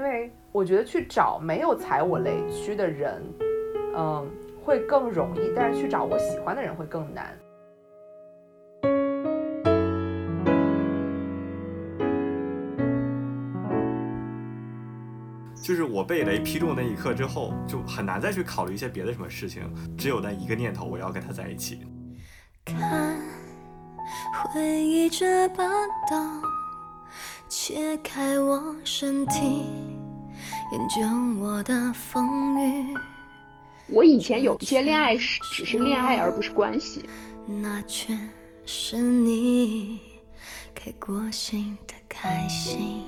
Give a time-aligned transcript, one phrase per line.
[0.00, 3.22] 因为我觉得去找没有踩我雷区的人，
[3.94, 4.26] 嗯，
[4.64, 7.38] 会更容易，但是去找我喜欢的人会更难。
[15.62, 21.86] 就是我被雷劈中那一刻之后，就很难再去考虑一些别的什么事情，只有那一个念头，我要跟他在一起。
[22.64, 23.20] 看，
[24.32, 25.62] 回忆这把
[26.10, 26.40] 刀，
[27.50, 29.99] 切开我身体，
[30.72, 31.00] 研究
[31.42, 32.96] 我的风雨。
[33.88, 37.04] 我以前有一些恋爱是只是恋爱，而不是关系。
[37.44, 38.16] 那全
[38.64, 39.98] 是你
[40.72, 43.02] 给过心的开心。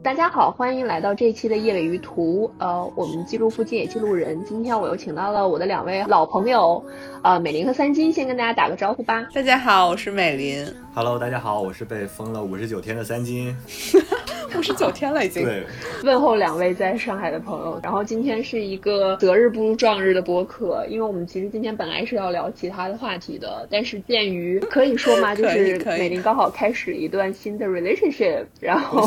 [0.00, 2.50] 大家好，欢迎来到这期的夜尾鱼图。
[2.58, 4.42] 呃，我们记录附近也记录人。
[4.44, 6.82] 今天我又请到了我的两位老朋友，
[7.22, 9.26] 呃，美林和三金，先跟大家打个招呼吧。
[9.34, 10.64] 大家好，我是美林。
[10.94, 13.54] Hello，大家好，我是被封了五十九天的三金。
[14.56, 15.44] 五十九天了，已经。
[15.44, 15.62] 对，
[16.04, 17.78] 问候两位在上海的朋友。
[17.82, 29.06] 然后今天是一个择日不如撞日的播客，因为我们其实今天本来是要聊其他的话题的，但是鉴于可以说嘛，就是美玲刚好开始一段新的 relationship，然后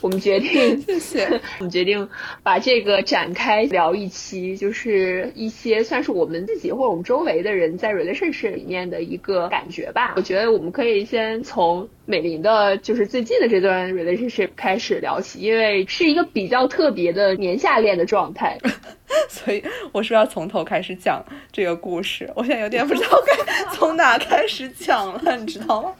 [0.00, 1.24] 我们决定， 谢谢，
[1.58, 2.08] 我们决定
[2.42, 10.14] 把这个展开聊一期，就是一些算是我们自己或者我们周围的人在 relationship 里面的一个感觉吧。
[10.16, 11.88] 我觉得我们可以先从。
[12.10, 18.56] 美玲的就是最近的这段 relationship 开始聊起，因为是一个比较特别的年下恋的状态。
[19.28, 25.92] 所以我是要从头开始讲这个故事，我现在有点不知道该从哪开始讲了，你知道吗？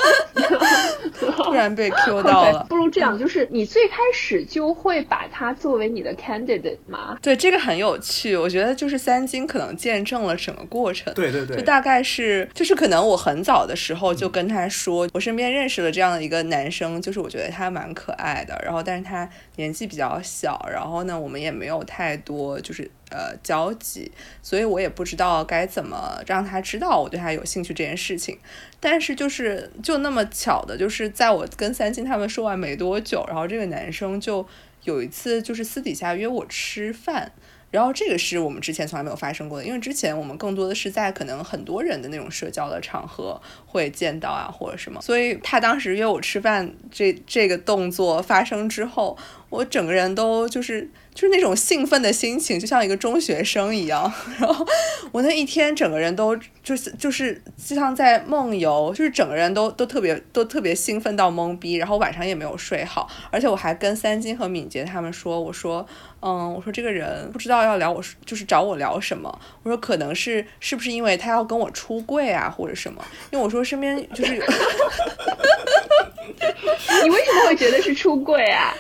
[1.58, 2.64] 突然被 Q 到了。
[2.68, 7.18] 不如这样，就是你最开始就会把它作为你的 candidate 吗？
[7.20, 8.36] 对，这个很有趣。
[8.36, 11.12] 我觉得就是三金可能见证了整个过程。
[11.14, 11.56] 对对对。
[11.56, 22.88] 就大概是，就是可能我很早的时候就跟他说，我身边认识了这样的一个男生，就是我觉得他蛮可爱的，然后但是他年纪比较小，然后呢，我们也没有太多就是。
[23.10, 28.38] 呃，交集，所以我也不知道该怎么让他知道我对他有兴趣这件事情。
[28.80, 34.46] 但是就是就那么巧的，就是在我跟三金他们说完没多久，然后这个男生就
[34.84, 37.32] 有一次就是私底下约我吃饭。
[37.70, 54.12] 然后这个是我们之前从来没有发生过的，因为之前我们更多的是在可能很多人的那种社交的场合会见到啊或者什么，所以他当时约我吃饭这这个动作发生之后，我整个人都就是就是那种兴奋的心情，就像一个中学生一样。
[54.38, 54.66] 然后
[55.10, 65.86] 我那一天整个人都就是就是就像在梦游，就是整个人都都特别都特别兴奋到懵逼，然后晚上也没有睡好，而且我还跟三金和敏捷他们说，我说。
[66.20, 69.38] 嗯，我说这个人不知道要聊我，就是找我聊什么。
[69.62, 73.00] 我说可能是是不是因为他要跟我出柜啊，或者什么？
[73.30, 74.34] 因为我说身边就是
[77.04, 78.74] 你为什么会觉得是出柜啊？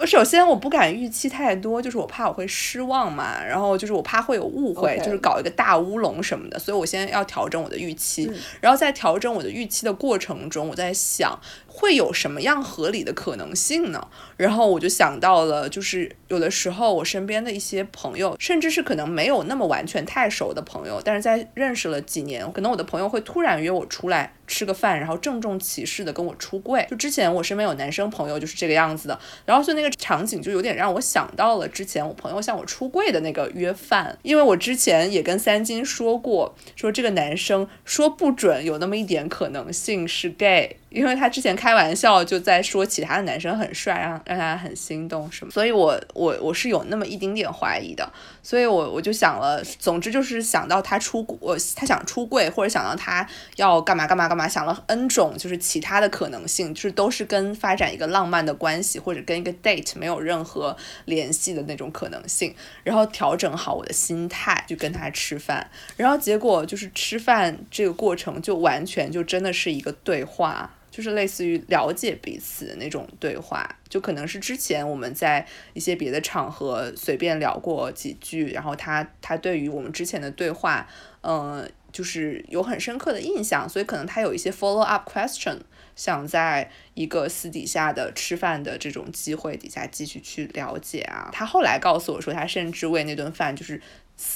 [0.00, 8.30] 我首先我不敢预期太多，就是我怕我会失望嘛，然后就是我怕会有误会，就是搞一个大乌龙什么的，所以我先要调整我的预期。
[8.60, 11.38] 然后在调整我的预期的过程中，我在想。
[11.74, 14.08] 会有什么样合理的可能性呢？
[14.36, 26.86] 然后我就想到了，就是有的时候我身边的一些朋友，甚至是可能没有那么完全太熟的朋友，但是在认识了几年，可能我的朋友会突然约我出来吃个饭，然后郑重其事的跟我出柜。
[26.90, 40.76] 就之前我身边有男生朋友就是这个样子的，然后所以那个场景就有点让我想到了之前我朋友向我出柜的那个约饭，因为我之前也跟三金说过，说这个男生说不准有那么一点可能性是 gay。
[40.92, 53.26] 因为他之前开玩笑就在说其他的男生很帅，让让他很心动什么，所以我我我是有那么一丁点怀疑的，所以我我就想了，总之就是想到他出我他想出柜，或者想到他
[53.56, 60.76] 要干嘛干嘛干嘛，想了 N 种就是其他的可能性，就是都是跟发展一个浪漫的关系或者跟一个 date 没有任何
[61.06, 62.54] 联系的那种可能性，
[62.84, 70.70] 然后调整好我的心态就跟他吃饭，然后结果就是吃饭这个过程就完全就真的是一个对话。
[70.92, 80.86] 就是类似于了解彼此的那种对话，就可能是之前我们在一些别的场合随便聊过几句，然后他他对于我们之前的对话，
[81.22, 85.58] 嗯，就是有很深刻的印象，所以可能他有一些 follow up question，
[85.96, 91.30] 想在一个私底下的吃饭的这种机会底下继续去了解啊。
[91.32, 93.80] 他后来告诉我说，他甚至为那顿饭就是。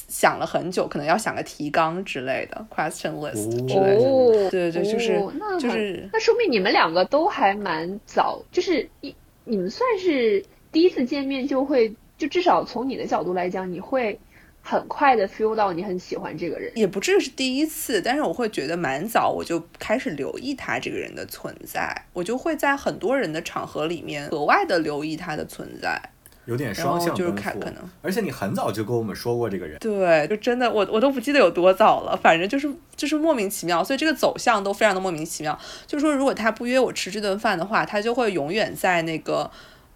[0.09, 4.51] 想了很久，可能要想个提纲之类的，question list 之类的。
[4.51, 5.21] 对对对，就是
[5.61, 14.19] 就是，那说明你们两个都还蛮早，就是一你们算是第一次见面就会，就至少从你的角度来讲，你会
[14.61, 26.01] 很快的 feel 到你很喜欢这个人，也不至于是第一次，但是我会觉得蛮早我就开始留意他这个人的存在，我就会在很多人的场合里面格外的留意他的存在，
[26.47, 35.59] 有点双向就是看可能，而且你很早就跟我们说过这个人，对，就真的我我都不记得有多早了，反正就是就是莫名其妙，所以这个走向都非常的莫名其妙。
[35.87, 39.51] 就是说，如果他不约我吃这顿饭的话，他就会永远在那个。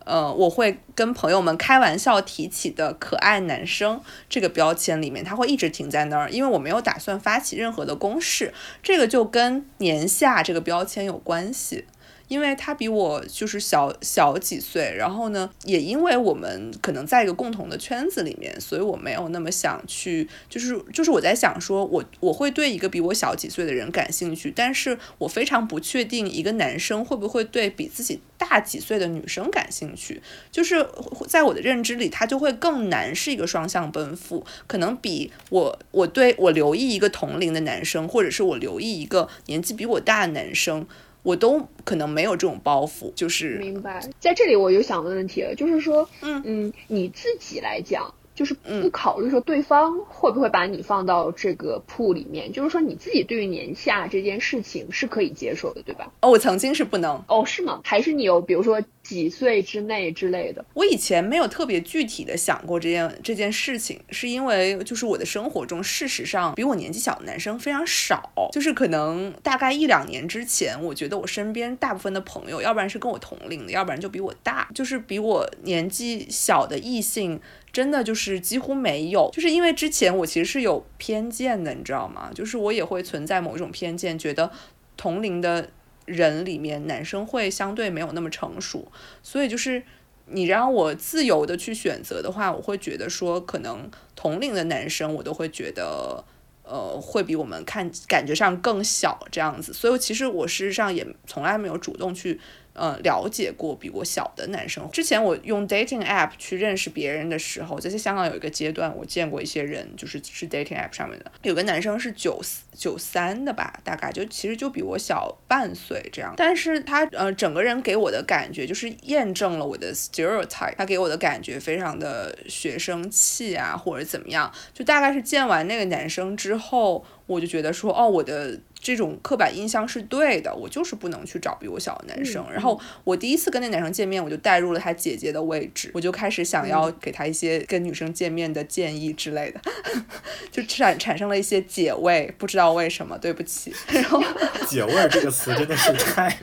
[0.07, 4.01] 呃，我会跟朋友们开玩笑提起的可爱男生
[4.31, 11.85] 这个标签里面，他会一直停在那儿，因为我没有打算发起任何的攻势，这个就跟年下这个标签有关系。
[12.31, 30.23] 因为他比我就是小小几岁，然后呢，也因为我们可能在一个共同的圈子里面，所以我没有那么想去，就是就是我在想说，我我会对一个比我小几岁的人感兴趣，但是我非常不确定一个男生会不会对比自己大几岁的女生感兴趣，
[30.53, 30.89] 就是
[31.27, 40.87] 在我的认知里，他就会更难是一个双向奔赴，可能比我我对我留意一个同龄的男生，或者是我留意一个年纪比我大的男生。
[41.23, 44.09] 我都可能没有这种包袱，就是明白。
[44.19, 48.15] 在这里我有想问问题了，就是说，嗯嗯，你自己来讲。
[48.33, 56.11] 就是不考虑说对方会不会把你放到这个铺里面，就是说你自己对于年下这件事情是可以接受的，对吧？
[56.23, 57.23] 哦，我曾经是不能。
[57.29, 57.83] 哦，是吗？
[57.85, 60.65] 还是你有比如说几岁之内之类的？
[60.73, 77.41] 我以前没有特别具体的想过这件这件事情，是因为就是我的生活中事实上比我年纪小的男生非常少，就是可能大概一两年之前，我觉得我身边大部分的朋友，要不然是跟我同龄的，要不然就比我大，就是比我年纪小的异性。
[77.73, 82.29] 真的就是几乎没有，就是因为之前我其实是有偏见的，你知道吗？
[82.35, 84.51] 就是我也会存在某一种偏见，觉得
[84.97, 85.71] 同龄的
[86.11, 88.91] 人里面男生会相对没有那么成熟，
[89.23, 89.83] 所以就是
[90.27, 96.25] 你让我自由的去选择的话，我会觉得说可能同龄的男生我都会觉得，
[96.63, 102.41] 呃，会比我们看感觉上更小这样子，所以其实我事实上也从来没有主动去。
[102.73, 104.89] 呃，了解过比我小的男生。
[104.91, 111.31] 之前我用 dating app 去认识别人的时候，在香港有一个阶段，我见过一些人，就是是 dating app 上面的。
[111.43, 112.41] 有个男生是九
[112.73, 116.33] 九三的吧，大概就其实就比我小半岁这样。
[116.37, 120.75] 但是他呃，整个人给我的感觉就是验证了我的 stereotype。
[120.77, 124.51] 他给我的感觉非常的学生气啊，或者怎么样。
[124.73, 128.61] 就大概是见完那个男生之后，我就觉得说，哦，我的。
[128.81, 132.45] 这种刻板印象是对的，我就是不能去找比我小的男生。
[132.51, 139.61] 然后我第一次跟那男生见面，我就带入了他姐姐的位置，我就开始想要给他一些跟女生见面的建议之类的，
[140.51, 143.73] 就产产生了一些姐味，不知道为什么，对不起。
[143.89, 144.23] 然后
[144.67, 146.35] 姐味这个词真的是太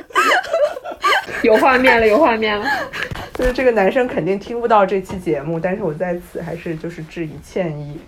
[1.44, 2.66] 有画面了，有画面了。
[3.34, 8.00] 就是这个男生肯定听不到这期节目，但是我在此还是就是致以歉意。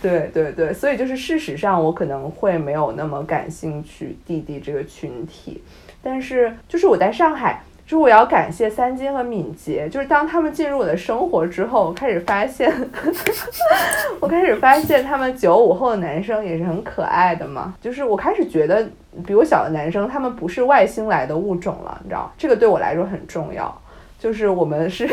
[0.00, 5.62] 对对对，所以就是事实上我可能会没有那么感兴趣弟弟这个群体，
[6.02, 12.72] 但是就是我在上海，就是我要感谢三金和敏捷，就是当他们进入我的生活之后，我开始发现，
[14.18, 18.88] 我开始发现他们九五后的男生也是很可爱的嘛，就是我开始觉得
[19.26, 23.81] 比我小的男生他们不是外星来的物种了，你知道，这个对我来说很重要。
[24.22, 25.08] 就是我们是，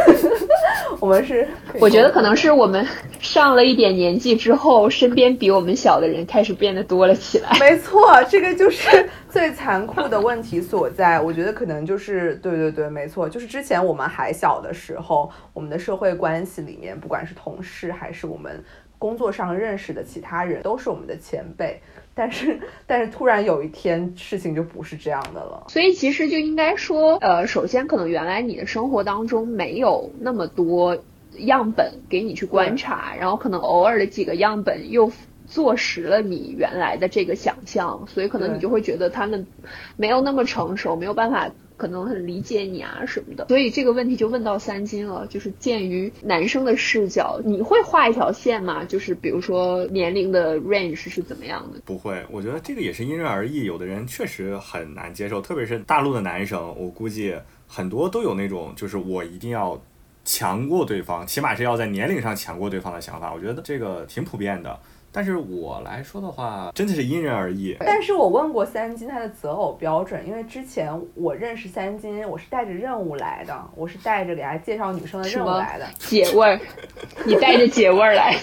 [1.01, 1.47] 我们是，
[1.79, 2.85] 我觉得可能是我们
[3.19, 7.49] 上了一点年纪之后，身边比我们小的人开始变得多了起来。
[7.59, 11.19] 没错，这个就是最残酷的问题所在。
[11.19, 18.63] 我觉得可能就是，对对对，没错，就是之前我们还小的时候，我们的社会关系里面，不管是同事还是我们
[18.99, 21.81] 工作上认识的其他人，都是我们的前辈。
[22.19, 25.67] 但是，但是突然有一天，事情就不是这样的了。
[25.69, 30.97] 所以其实就应该说，呃，首先可能原来你的生活当中没有那么多
[31.37, 35.13] 样本给你去观察，然后可能偶尔的几个样本又
[35.49, 39.45] 坐实了你原来的这个想象，所以可能你就会觉得他们
[39.97, 41.51] 没有那么成熟，没有办法。
[41.79, 45.25] 可能很理解你啊什么的，所以这个问题就问到三金了。
[45.27, 48.83] 就是鉴于男生的视角，你会画一条线吗？
[48.83, 51.79] 就是比如说年龄的 range 是怎么样的？
[51.85, 53.63] 不会，我觉得这个也是因人而异。
[53.63, 57.33] 有的人确实很难接受，特别是大陆的男生，我估计
[57.65, 59.81] 很多都有那种就是我一定要
[60.25, 63.33] 强过对方，起码是要在年龄上强过对方的想法。
[63.33, 64.77] 我觉得这个挺普遍的。
[65.11, 67.75] 但是我来说的话，真的是因人而异。
[67.79, 75.85] 但是我问过三金他的择偶标准，因为之前我认识三金，我是带着任务来的，我是带着给他介绍女生的任务来的。
[75.97, 76.59] 姐味儿，
[77.25, 78.39] 你带着姐味儿来的。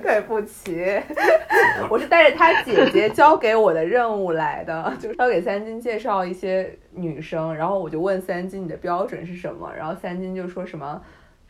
[0.02, 1.00] 对不起，
[1.90, 11.00] 我是带着他姐姐交给我的任务来的，就是要给三金介绍一些女生，然后我就问三金你的标准是什么，然后三金就说什么。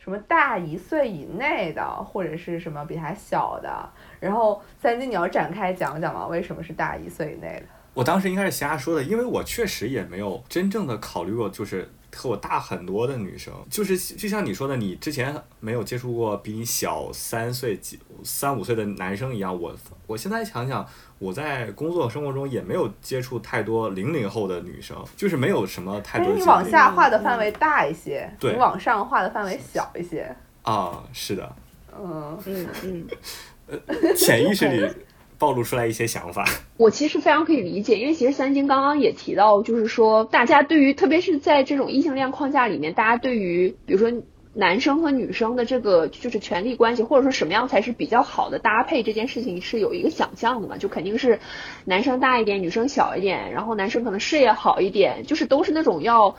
[0.03, 3.89] 什么大一岁以内的，或者是什么比他小的。
[4.19, 6.25] 然后三金，你要展开讲讲吗？
[6.25, 7.63] 为什么是大一岁以内的？
[7.93, 19.59] 我当时应该是瞎说的，因为我确实也没有真正的考虑过，就是和我大很多的女生，就是就像你说的，你之前没有接触过比你小三岁、几三五岁的男生一样。
[19.61, 19.75] 我
[20.07, 20.87] 我现在想想，
[21.21, 26.33] 我在工作生活中也没有接触太多零零后的女生，就是没有什么太多。
[26.33, 30.35] 你往下画的范围大一些，你往上画的范围小一些。
[30.63, 31.55] 啊，是的。
[31.95, 33.07] 嗯嗯嗯。
[33.87, 34.91] 呃，潜意识里。
[35.37, 36.45] 暴露出来一些想法，
[36.77, 44.21] 我其实非常可以理解，因为其实三金刚刚也提到，就是说大家对于，特别是在这种异性恋框架里面，大家对于，比如说
[44.53, 51.39] 男生和女生的这个就是权力关系，或者说什么样才是比较好的搭配，这件事情是有一个想象的嘛，就肯定是
[51.85, 56.35] 男生大一点，女生小一点，然后男生可能事业好一点，就是都是那种要。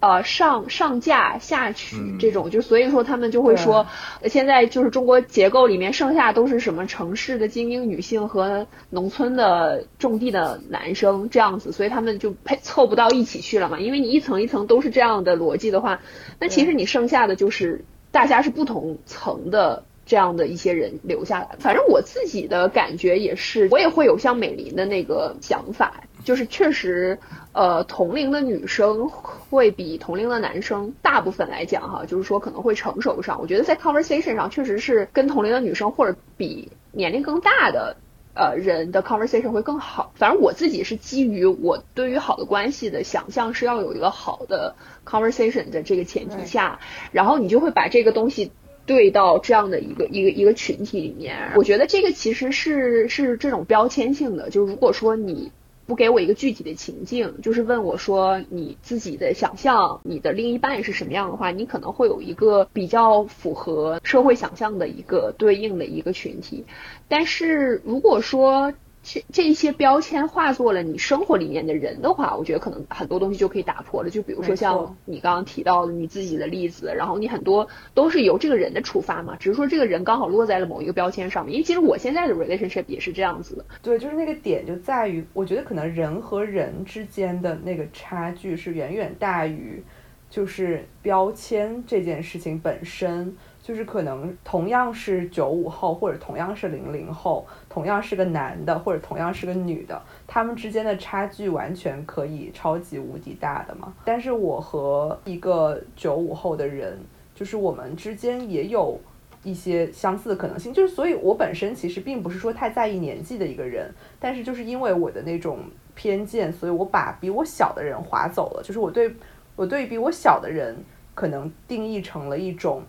[0.00, 3.86] 呃，上上架下取这种，就所以说他们就会说，
[4.26, 13.78] 现在就是中国结构里面剩下都是什么城市的精英女性和农村的种地的男生这样子，所以他们就配凑不到一起去了嘛。
[13.78, 16.00] 因为你一层一层都是这样的逻辑的话，
[16.40, 21.56] 那其实你剩下的就是大家是不同层的这样的一些人留下来。
[21.58, 26.04] 反正我自己的感觉也是，我也会有像美林的那个想法。
[26.24, 27.18] 就是确实，
[27.52, 33.40] 呃，同龄的女生会比同龄的男生，大部分来讲哈，就是说可能会成熟上。
[33.40, 37.96] 我觉得在 conversation 上，确实是跟同龄的女生或者比年龄更大的
[38.34, 40.12] 呃人的 conversation 会更好。
[40.16, 46.80] 反正我自己是基于我对于好的关系的想象是要有一个好的 conversation 的这个前提下，
[47.12, 48.50] 然后你就会把这个东西
[48.86, 51.52] 对到这样的一个一个一个群体里面。
[51.54, 55.52] 我觉得这个其实是是这种标签性的，就如果说你。
[55.86, 66.64] 不给我一个具体的情境，就是问我说你自己的想象，你的另一半是什么样的话，你可能会有一个比较符合社会想象的一个对应的一个群体。
[67.08, 68.72] 但是如果说，
[69.04, 74.08] 这这些标签化作了你生活里面的人的话，我觉得可能很多东西就可以打破了。
[74.08, 81.52] 就比如说像你刚刚提到的你自己的例子，然后你很多都是由这个人的出发嘛，只是说这个人刚好落在了某一个标签上面。
[81.54, 83.64] 因为其实我现在的 relationship 也是这样子的。
[83.82, 89.84] 对，就是那个点就在于，我觉得可能人和人之间的那个差距是远远大于，
[90.30, 93.36] 就是标签这件事情本身。
[93.64, 103.94] 就是可能同样是九五后，或者同样是零零后，同样是个男的，或者同样是个女的，他们之间的差距完全可以超级无敌大的嘛。
[104.04, 106.98] 但是我和一个九五后的人，
[107.34, 109.00] 就是我们之间也有
[109.42, 110.70] 一些相似的可能性。
[110.70, 113.90] 就是所以，我本身其实并不是说太在意年纪的一个人，
[114.20, 115.60] 但是就是因为我的那种
[115.94, 118.62] 偏见，所以我把比我小的人划走了。
[118.62, 119.10] 就是我对
[119.56, 120.76] 我对比我小的人，
[121.14, 122.82] 可能定义成了一种。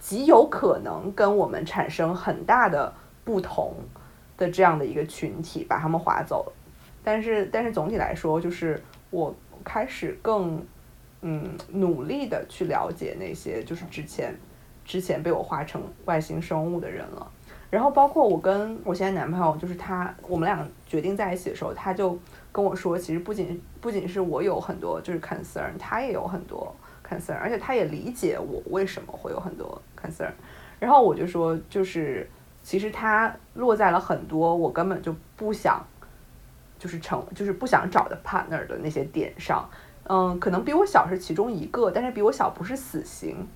[0.00, 2.92] 极有可能跟我们产生很大的
[3.22, 3.74] 不同
[4.36, 6.52] 的这样的一个群体，把他们划走了。
[7.04, 10.64] 但是，但是总体来说，就是我开始更
[11.20, 14.34] 嗯努力的去了解那些就是之前
[14.84, 17.30] 之前被我划成外星生物的人了。
[17.70, 22.18] 然后，包括我跟我现在男朋友，就是他，我们俩决定在一起的时候，他就
[22.50, 26.74] 跟我说，其实不仅不仅是我有很多就是 concern，他也有很多。
[27.10, 30.30] concern，而且他也理解我为什么会有很多 concern，
[30.78, 32.28] 然后我就说，就是
[32.62, 35.84] 其实他落在了很多我根本就不想，
[36.78, 39.68] 就是成就是不想找的 partner 的那些点上，
[40.04, 43.48] 嗯，可能比我小是其中一个，但是比我小不是死刑，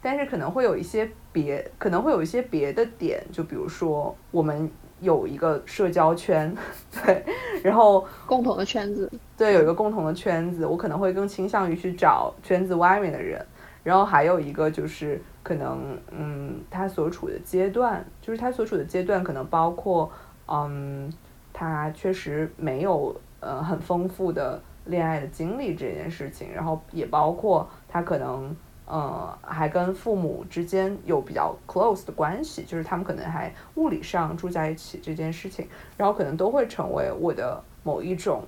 [0.00, 4.70] 但是可能会有一些别，可能会有一些别的点，就比如说我们。
[5.00, 6.54] 有一个社交圈，
[7.04, 7.24] 对，
[7.62, 13.44] 然后共同的圈子，对，有一个共同的圈子，我可能会更倾向于去找圈子外面的人。
[13.82, 20.10] 然后还有一个就是可能，嗯，他所处的阶段，就是他所处的阶段可能包括，
[20.48, 21.12] 嗯，
[21.52, 28.56] 他确实没有呃很丰富的恋爱的经历这件事情，然后也包括他可能。
[28.86, 35.66] 呃，还跟父母之间有比较 close 的关系，就是他们可能还物理上住在一起这件事情，
[35.96, 38.44] 然后可能都会成为我的某一种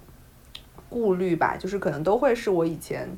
[0.88, 3.08] 顾虑吧，就是可能都会是我以前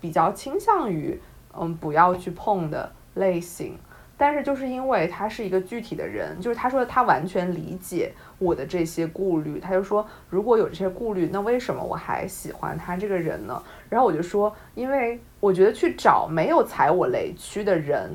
[0.00, 1.20] 比较倾向于
[1.54, 3.78] 嗯不要去碰的类型。
[4.16, 13.60] 但是就是因为他是一个具体的人，就是他说他完全理解我的这些顾虑，他就说如果有这些顾虑，那为什么我还喜欢他这个人呢？
[13.92, 18.10] 然后我就说，因为我觉得去找没有踩我雷区的人，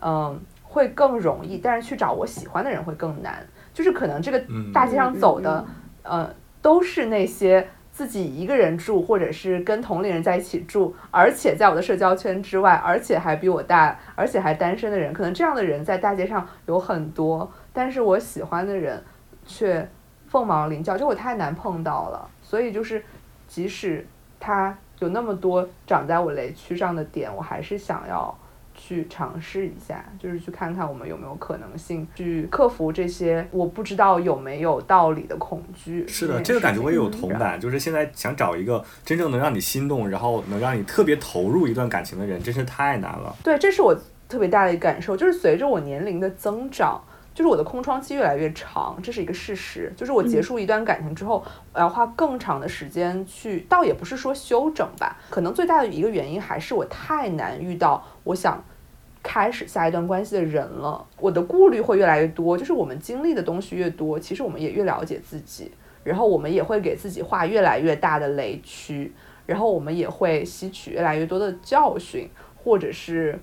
[0.00, 3.46] 嗯，会更容易，但是去找我喜欢的人会更难。
[3.74, 4.42] 就是可能这个
[4.72, 5.62] 大街上走的，
[6.02, 19.04] 呃，都是那些自己一个人住，或者是跟同龄人在一起住，而且在我的社交圈之外，而且还比我大，而且还单身的人，可能这样的人在大街上有很多，但是我喜欢的人
[19.44, 19.86] 却
[20.26, 22.26] 凤毛麟角，就我太难碰到了。
[22.40, 23.04] 所以就是，
[23.46, 24.06] 即使
[24.40, 28.36] 他有那么多长在我雷区上的点，我还是想要。
[28.74, 36.08] 去尝试一下，就是去看看我们有没有可能性去克服这些我不知道有没有道理的恐惧。
[36.08, 37.60] 是的，这个感觉我也有同感。
[37.60, 43.36] 就是现在想找一个真正能让你心动，然后能让你特别投入一段感情的人，真是太难了。
[43.44, 43.94] 对，这是我
[44.26, 45.14] 特别大的一个感受。
[45.14, 47.00] 就是随着我年龄的增长，
[47.34, 49.92] 就是我的空窗期越来越长，这是一个事实。
[49.96, 55.16] 就是我结束一段感情之后，我要花更长的时间去，倒也不是说休整吧。
[55.30, 58.62] 可能最大的一个原因还是我太难遇到我想。
[59.24, 62.58] 开始下一段关系的人了，我的顾虑会越来越多。
[62.58, 65.70] 就是我们经历的东西越多，其实我们也越了解自己，
[66.02, 69.12] 然后我们也会给自己画越来越大的雷区，
[69.46, 72.28] 然后我们也会吸取越来越多的教训，
[72.64, 73.38] 或者是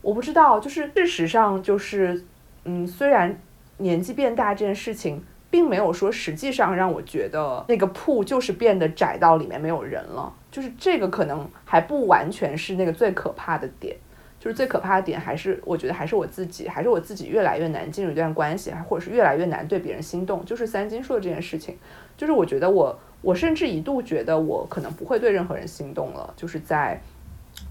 [0.00, 2.24] 我不知道，就是事实上就是，
[2.64, 3.38] 嗯，虽然
[3.78, 13.96] 年纪变大这件事情，并没有说实际上让我觉得那个铺就是变得窄到里面没有人了，就是这个可能还不完全是那个最可怕的点。
[14.40, 20.44] 就是最可怕的点，还是我觉得还是我自己，还是我自己越来越难进入一段关系，或者是越来越难对别人心动。
[20.44, 21.78] 就是三金说的这件事情，
[22.16, 26.34] 就是我觉得我，我甚至一度觉得我可能不会对任何人心动了。
[26.36, 27.00] 就是在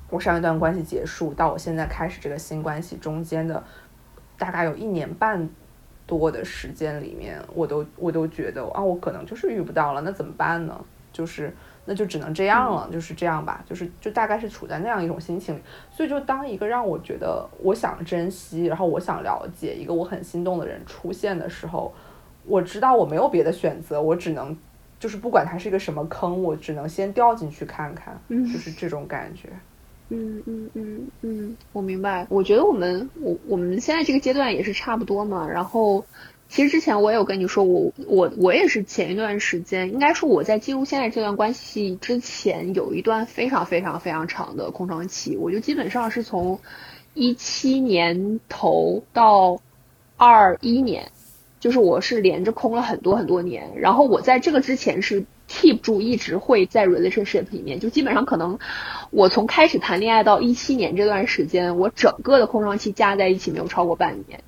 [0.10, 3.62] 我上一段关系结束到我现在开始这个新关系中间的
[4.42, 5.48] 大概有一年半
[6.08, 10.84] 多的时间里面，我都我都觉得啊，我可能就是遇不到了，那怎么办呢？
[11.14, 11.54] 就是。
[11.84, 21.92] 那就只能这样了，就是这样吧，就是就大概是处在那样一种心情里，所以就当一个让我觉得我想珍惜，然后我想了解一个我很心动的人出现的时候，
[22.46, 24.56] 我知道我没有别的选择，我只能
[25.00, 29.50] 就是不管它是一个什么坑，我只能先掉进去看看，就是这种感觉。
[29.50, 29.60] 嗯
[30.12, 32.28] 嗯嗯嗯嗯，我明白。
[32.30, 36.06] 我觉得我们我我们现在这个阶段也是差不多嘛，然后。
[36.54, 45.38] 其实之前我也有跟你说，我我我也是前一段时间，应该说我在进入现在这段关系之前，有一段非常非常非常长的空窗期。
[45.38, 46.60] 我就基本上是从
[47.14, 49.62] 一七年头到
[50.18, 51.10] 二一年，
[51.62, 53.72] 就是我是连着空了很多很多年。
[53.78, 58.58] 然后我在这个之前是 keep 住，一直会在 relationship 里面，就基本上可能
[59.10, 64.42] 我从开始谈恋爱到一七年这段时间，我整个的空窗期加在一起没有超过半年。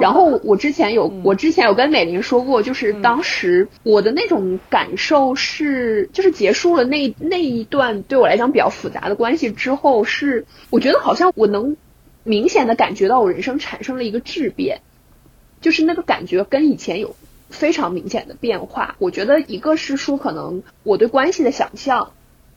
[0.00, 11.76] 然后我之前有，我之前有跟美玲说过，就是当时我的那种感受是，就是结束了那那一段对我来讲比较复杂的关系之后，是我觉得好像我能
[12.22, 14.80] 明显的感觉到我人生产生了一个质变，
[15.60, 17.14] 就是那个感觉跟以前有
[17.54, 18.96] 非常明显的变化。
[18.98, 22.12] 我觉得一个是说可能我对关系的想象，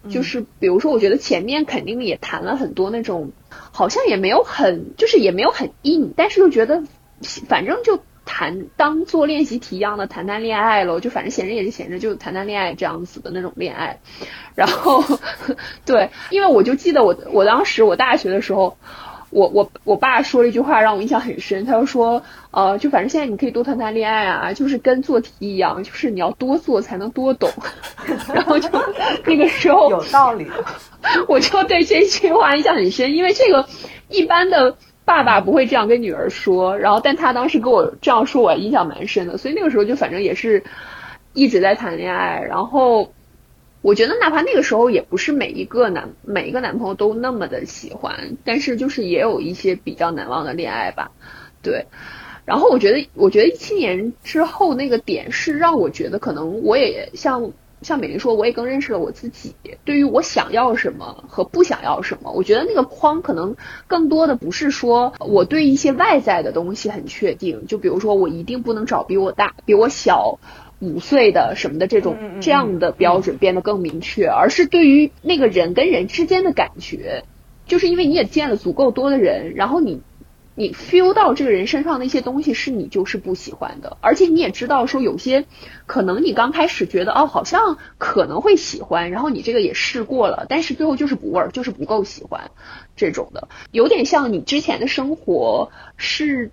[0.09, 6.83] 就是比如说我觉得前面肯定也谈了很多那种，好像也没有很，就是也没有很硬，但是又觉得。
[7.49, 13.99] 反正就谈当做练习题一样的谈谈恋爱喽，就反正闲着也是闲着，就谈谈恋爱这样子的那种恋爱。
[14.53, 15.03] 然后，
[15.83, 18.77] 对，因为我就记得我我当时我大学的时候，
[19.29, 27.49] 我我我爸说了一句话让我印象很深，他就说，呃，就反正现在你可以多谈谈恋爱啊，就是跟做题一样，就是你要多做才能多懂。
[28.33, 28.69] 然后就
[29.25, 30.47] 那个时候有道理，
[31.27, 33.65] 我就对这句话印象很深，因为这个
[34.09, 34.75] 一般的。
[35.07, 39.37] 爸爸不会这样跟女儿说，然后但他当时跟我这样说，我印象蛮深的。
[39.37, 40.61] 所以那个时候就反正也是
[41.31, 42.43] 一直在谈恋爱。
[42.45, 43.13] 然后
[43.87, 51.11] 我觉得哪怕那个时候也不是每一个男每一个男朋友都那么的喜欢，但是就是也有一些比较难忘的恋爱吧。
[51.61, 51.85] 对，
[52.43, 57.53] 然后我觉得我觉得一七年之后那个点是让我觉得可能我也像。
[57.83, 59.53] 像美玲说，我也更认识了我自己。
[59.85, 70.39] 对于我想要什么和不想要什么，我觉得那个框可能更多的不是说我对一些外在的东西很确定，就比如说我一定不能找比我大、比我小
[70.79, 77.23] 五岁的什么的这种这样的标准变得更明确，而是对于那个人跟人之间的感觉，
[77.65, 80.01] 就是因为你也见了足够多的人，然后你。
[80.59, 85.45] 你 feel 到这个人身上的一些东西是你就是不喜欢的，而且你也知道说有些
[85.85, 92.49] 可能你刚开始觉得哦好像可能会喜欢，然后你这个也试过了，但是最后就是不味儿，就是不够喜欢
[92.95, 96.49] 这种的，有点像你之前的生活是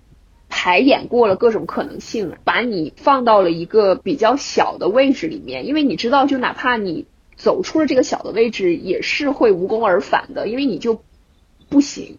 [0.49, 7.05] 排演过了各种可能性，把你放到了一个比较小的位置里面，因为你知道就哪怕你
[7.35, 11.01] 走出了这个小的位置，也是会无功而返的，因为你就
[11.69, 12.17] 不行。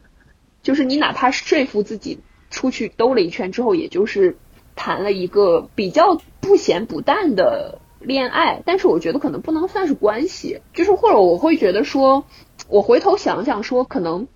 [0.63, 2.19] 就是你哪怕说服自己
[2.51, 4.37] 出去兜了一圈之后，也就是
[4.75, 12.25] 谈了一个比较不咸不淡的恋爱，但是我觉得可能不能算是关系，就是或者我会觉得说，
[12.69, 14.27] 我回头想想说，可能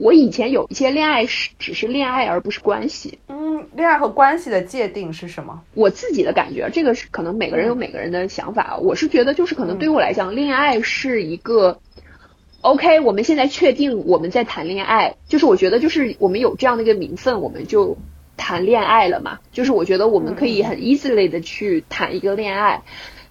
[0.00, 3.18] 我以前有一些恋爱是只是恋爱而不是关系。
[3.28, 5.60] 嗯，恋爱和关系的界定是什么？
[5.74, 8.78] 我自己的感觉，这个是可能每个人有每个人的想法。
[8.78, 11.80] 我是觉得就是可能对我来讲，恋爱是一个
[12.62, 17.96] ，OK，我们现在确定我们在谈恋爱，就是我觉得就是我们有这样的一个名分，我们就。
[18.42, 19.38] 谈恋爱了嘛？
[19.52, 22.82] 就是我觉得我们可以很 easily 的去谈一个恋爱，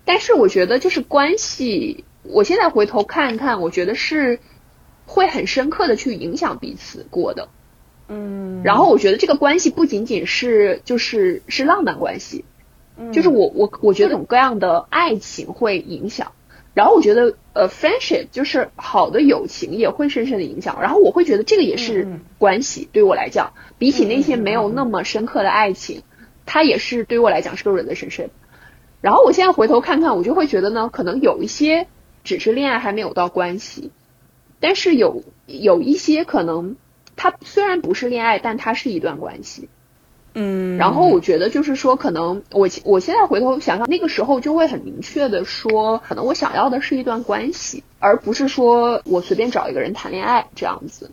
[0.06, 4.40] 但是我觉得就是关系，我现在回头看看，我觉得是
[5.10, 7.50] 会很深刻的去影响彼此过的。
[8.08, 12.46] 嗯，然后我觉得这个关系不仅仅是就是是浪漫关系，
[13.12, 16.32] 就是我我我觉得各种各样的爱情会影响。
[16.76, 20.80] 然后我觉得，呃，friendship 就是好的友情也会深深的影响。
[20.82, 26.04] 然后我会觉得这个也是关系，对于我来讲，比起那些没有那么深刻的爱情，
[26.46, 28.30] 它也是对于我来讲是个 relationship。
[29.02, 31.88] 然后我现在回头看看，我就会觉得呢，可能有一些
[32.24, 33.92] 只是恋爱还没有到关系，
[34.60, 36.76] 但是有有一些可能，
[37.16, 39.70] 它虽然不是恋爱，但它是一段关系。
[40.36, 51.12] 嗯，然后我觉得就是说，可能我我现在回头想想，那个时候就会很明确的说，可能我想要的是一段关系，而不是说我随便找一个人谈恋爱这样子。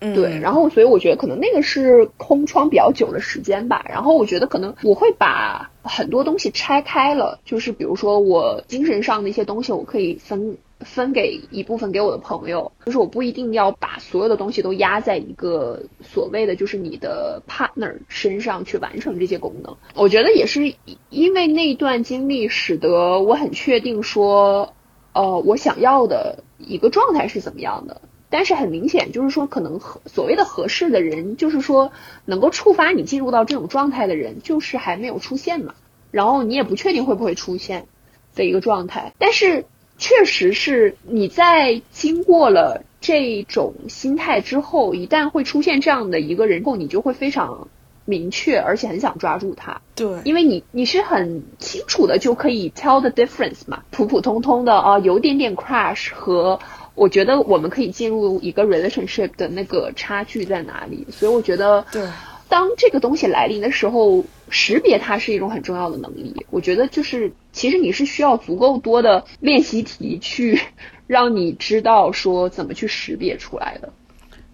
[0.00, 0.38] 嗯，对。
[0.40, 3.86] 然后，所以我觉得可能那个是空窗比较久的时间吧。
[3.88, 10.58] 然后我觉得可能我会把很多东西拆开了，就是比如说我精神上的一些东西，我可以分。
[10.80, 19.74] 分给一部分给我的朋友，就是我不一定要把所有的东西都压在一个所谓的就是你的 partner 身上去完成这些功能。
[19.94, 20.74] 我觉得也是
[21.08, 24.74] 因为那段经历，使得我很确定说，
[25.14, 28.02] 呃，我想要的一个状态是怎么样的。
[28.28, 31.90] 但是很明显，就是说可能合所谓的合适的人，就是说
[32.26, 35.74] 能够触发你进入到这种状态的人，就是还没有出现嘛。
[36.10, 37.86] 然后你也不确定会不会出现
[38.34, 39.64] 的一个状态，但是。
[39.98, 47.68] 确实是你在经过了这种心态之后，一旦会出现这样的一个人后，你就会非常
[48.04, 49.80] 明确，而且很想抓住他。
[49.94, 56.58] 对，因为你你是很清楚的就可以 tell the difference 嘛，普普通通的啊，有点点 crush 和
[56.94, 61.06] 我觉得我们可以进入一个 relationship 的那个差距在哪里。
[61.10, 62.06] 所以我觉得，对，
[62.48, 64.24] 当这个东西来临的时候。
[64.48, 70.60] 识别它是一种很重要的能力，我觉得就是其实你是需要足够多的练习题去
[71.06, 73.92] 让你知道说怎么去识别出来的。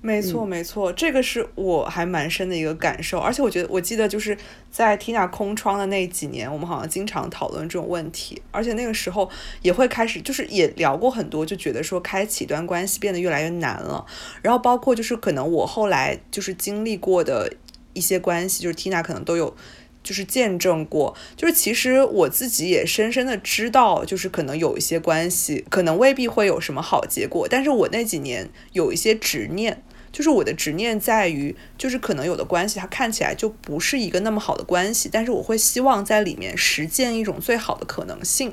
[0.04, 4.36] 没错，没错，这个是我还蛮深的一个感受，而且我觉得我记得就是
[4.68, 14.04] 在 Tina 空窗的那几年，我们好像经常讨论这种问题，而且那个时候也会开始就是也聊过很多，就觉得说开启一段关系变得越来越难了，
[14.42, 17.48] 然后包括就是可能我后来就是经历过的
[17.92, 19.54] 一些关系，就是 Tina 可能都有。
[20.02, 27.46] 就是见证过，就是其实我自己也深深的知道，就是可能有一些关系，可能未必会有什么好结果。
[27.48, 38.52] 但是我那几年有一些执念，就是我的执念在于，就是可能有的关系它看起来就不是一个那么好的关系，但是我会希望在里面实践一种最好的可能性，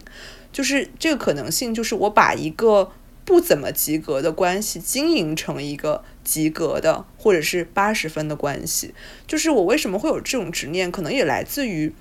[0.52, 2.92] 就是这个可能性就是我把一个。
[3.30, 8.96] 不怎么及格的关系经营成一个及格的，或者是八十分的关系，
[9.28, 11.94] 就是我为什么会有这种执念，可能也来自于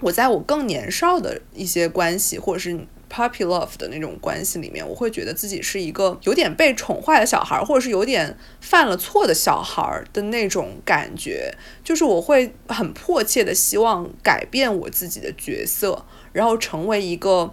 [0.00, 2.74] 我在我更年少的一些关系，或者是
[3.12, 17.52] puppy love 的那种关系里面，我会觉得自己是一个有点被宠坏的小孩，或者是有点犯了错的小孩的那种感觉，就是我会很迫切的希望改变我自己的角色，然后成为一个。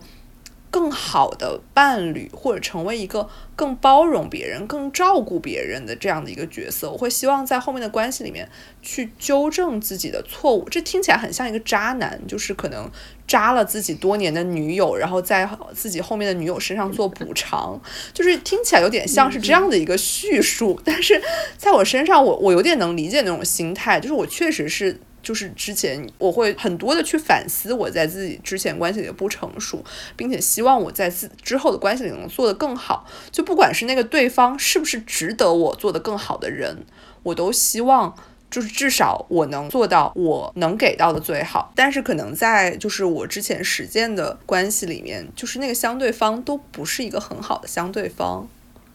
[0.74, 8.50] 更好的伴侣，或者成为一个更包容别人、更照顾别人的这样的一个角色，我会希望在后面的关系里面
[8.82, 10.68] 去纠正自己的错误。
[10.68, 12.90] 这听起来很像一个渣男，就是可能
[13.28, 17.80] 渣了自己多年的女友，然后在自己后面的女友身上做补偿，
[18.12, 20.82] 就是听起来有点像是这样的一个叙述。
[20.84, 21.22] 但是
[21.56, 25.00] 在我身上，我我有点能理解那种心态，就是我确实是。
[25.24, 29.84] 就是之前我会很多的去反思我在自己之前关系里的不成熟，
[30.16, 33.08] 并且希望我在自之后的关系里能做得更好。
[33.32, 36.86] 就不管是那个对方是不是值得我做得更好的人，
[37.24, 38.14] 我都希望
[38.52, 41.72] 就是至少我能做到我能给到的最好。
[41.74, 48.48] 但是可能在就是我之前实践的关系里面，就是那个相对方都不是一个很好的相对方。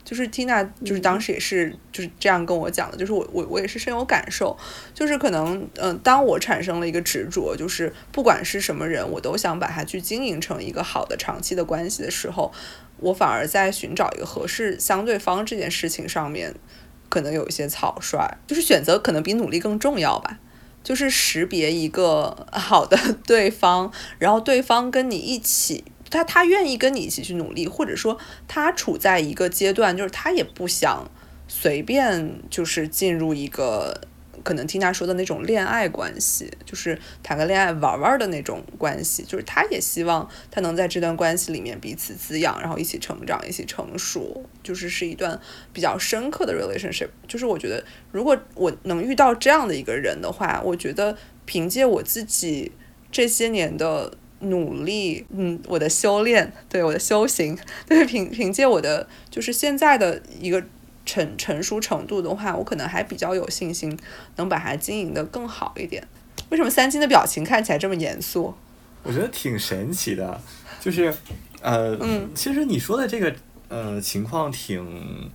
[0.09, 4.57] 就是 Tina，就是当时也是就是这样跟我讲的，就是我我我也是深有感受，
[4.95, 12.51] 就是可能嗯，当我产生了一个执着，就是不管是什么人，我都想把它去经营成一个好的长期的关系的时候，
[13.01, 16.55] 我反而在寻找一个合适相对方这件事情上面，
[17.11, 20.39] 可能有一些草率，就是选择可能比努力更重要吧。
[20.85, 31.11] 就是识别一个好的 对方，然后对方跟你一起，他他愿意跟你一起去努力，或者说他处在一个阶段，就是他也不想
[31.47, 34.01] 随便就是进入一个。
[34.45, 45.39] 可能听他说的那种恋爱关系，就是谈个恋爱玩玩的那种关系，就是他也希望他能在这段关系里面彼此滋养，然后一起成长，一起成熟，就是是一段
[45.73, 47.09] 比较深刻的 relationship。
[47.27, 52.71] 就是我觉得，如果我能遇到这样的一个人的话，我觉得凭借我自己
[53.11, 60.63] 这些年的努力，嗯，我的修炼，对我的修行， 对凭凭借我的就是现在的一个。
[61.09, 63.99] 成成熟程度的话，我可能还比较有信心
[64.37, 66.07] 能把它经营的更好一点。
[66.51, 68.53] 为什么三金的表情看起来这么严肃？
[69.05, 70.39] 我觉得挺神奇的，
[70.83, 71.11] 就是
[71.63, 73.35] 呃，嗯，其实你说的这个
[73.69, 75.31] 呃情况挺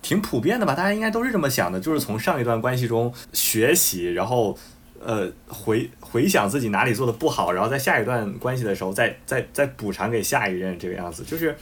[0.00, 0.74] 挺普遍的吧？
[0.74, 4.56] 大家应该都是这么想的，就是从上一段关系中学习，然后
[5.04, 11.54] 呃回回想自己哪里做的不好，然后在下一段关系的时候再再再补偿给下一任这个样子，就是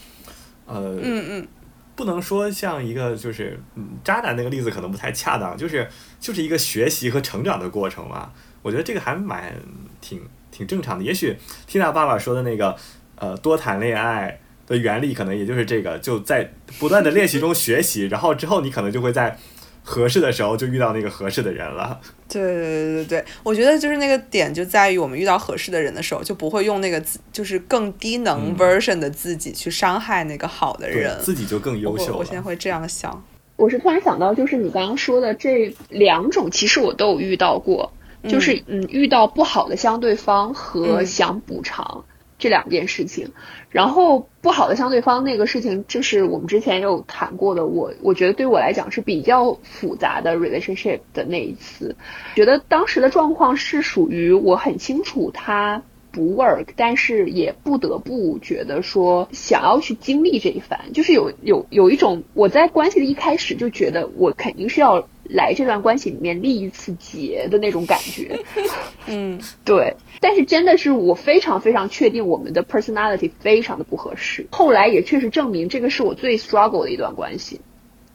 [0.66, 1.48] 呃，嗯嗯。
[1.94, 3.60] 不能说像一个就是
[4.02, 5.86] 渣男那个例子可能不太恰当，就是
[6.18, 8.32] 就是一个学习和成长的过程嘛。
[8.62, 9.54] 我觉得这个还蛮
[10.00, 10.18] 挺
[10.50, 11.04] 挺正常的。
[11.04, 12.74] 也许听到爸爸说的那个
[13.16, 19.38] 呃多谈恋爱的原理，可能也就是这个，就在不断的练习中学习，然后之后你可能就会在。
[19.82, 22.00] 合适的时候就遇到那个合适的人了。
[22.28, 32.16] 对对对对对，我觉得就是那个点就在于我们遇到合适的人的时候，就不会用那个自就是更低能 version 的自己去伤害那个好的人，自己就更优秀。
[32.16, 33.22] 我现在会这样想。
[33.56, 37.92] 我是突然想到，就是你刚刚说的这两种，其实我都有遇到过，
[38.28, 42.04] 就是嗯，遇到不好的相对方和想补偿。
[42.42, 43.30] 这两件事情，
[43.70, 47.66] 然后不好的相对方那个事情，这是我们之前有谈过的。
[47.66, 51.94] 我我觉得对我来讲是比较复杂的 relationship 的那一次，
[52.34, 65.06] 觉得当时的状况是属于我很清楚他不 work，但是也不得不觉得说想要去经历这一番，就是有有有一种我在关系的一开始就觉得我肯定是要。
[65.32, 68.38] 来这段关系里面立一次结的那种感觉，
[69.06, 69.96] 嗯，对。
[70.20, 74.46] 但是真的是我非常非常确定我们的 personality 非常的不合适。
[74.52, 77.60] 后来也确实证明这个是我最 struggle 的一段关系。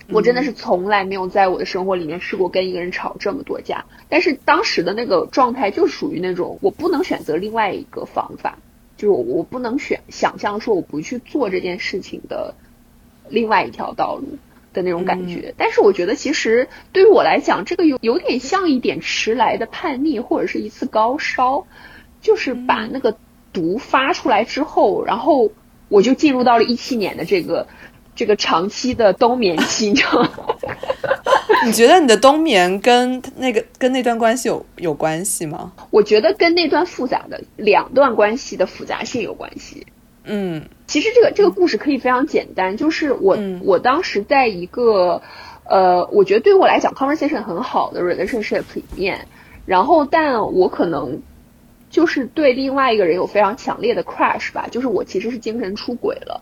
[0.09, 3.83] 我真的是从来没有在我的生活里面试过跟一个人吵这么多架。
[4.07, 8.57] 但是当时的那个状态就属于那种我不能选择另外一个方法，
[8.95, 12.55] 就是我我不能选想象说我不去做这件事情的
[13.27, 14.37] 另外一条道路。
[14.77, 21.65] 的那种感觉，但是我觉得其实对于我来讲，这个有有点像一点迟来的叛逆，或者是一次高烧，
[22.21, 23.17] 就是把那个
[23.51, 25.49] 毒发出来之后，然后
[25.89, 27.67] 我就进入到了一七年的这个
[28.15, 30.29] 这个长期的冬眠期，你知道吗？
[31.65, 35.73] 你觉得你的冬眠跟那个跟那段关系有有关系吗？
[35.89, 39.87] 我觉得跟那段复杂的两段关系的复杂性有关系。
[40.23, 45.21] 嗯，其实这个这个故事可以非常简单，就是我我当时在一个
[45.65, 49.27] 呃，我觉得对我来讲 conversation 很好的 relationship 里面，
[49.65, 51.21] 然后但我可能
[51.89, 56.41] 就是对另外一个人有非常强烈的 crush 吧，就是我其实是精神出轨了。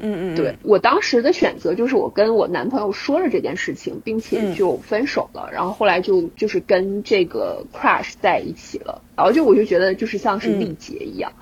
[0.00, 11.32] 嗯嗯，对我当时的选择就是我跟我男朋友说了这件事情，并且就分手了，然后后来就就是跟这个 crush 在一起了，然后就我就觉得就是像是历劫一样。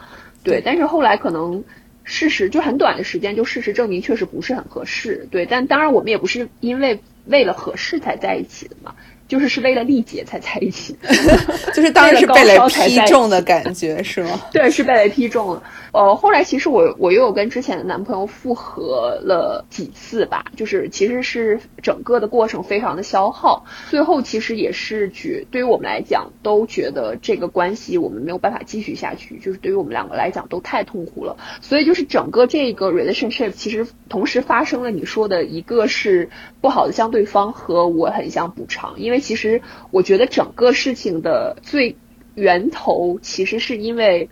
[0.42, 1.64] 对，但是后来可能
[2.06, 5.28] 事实就很短的时间，就事实证明确实不是很合适。
[5.30, 8.94] 对，但当然我们也不是因为为了合适才在一起的嘛。
[9.28, 10.96] 就是是为了历劫才在一起，
[11.74, 14.40] 就是当时是被雷劈中的感觉是吗？
[14.52, 15.60] 对，是被雷劈中了。
[15.96, 36.30] 呃，后来其实我我又有跟之前的男朋友复合了几次吧，就是其实是整个的过程非常的消耗，最后其实也是觉对于我们来讲都觉得这个关系我们没有办法继续下去，就是对于我们两个来讲都太痛苦了，所以就是整个这个 relationship 其实同时发生了你说的一个是
[36.60, 39.16] 不好的相对方和我很想补偿，因为。
[39.26, 41.96] 其实我觉得整个事情的最
[42.36, 44.28] 源头，其实是因为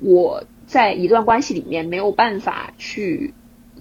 [0.00, 3.34] 我在一段关系里面没有办法去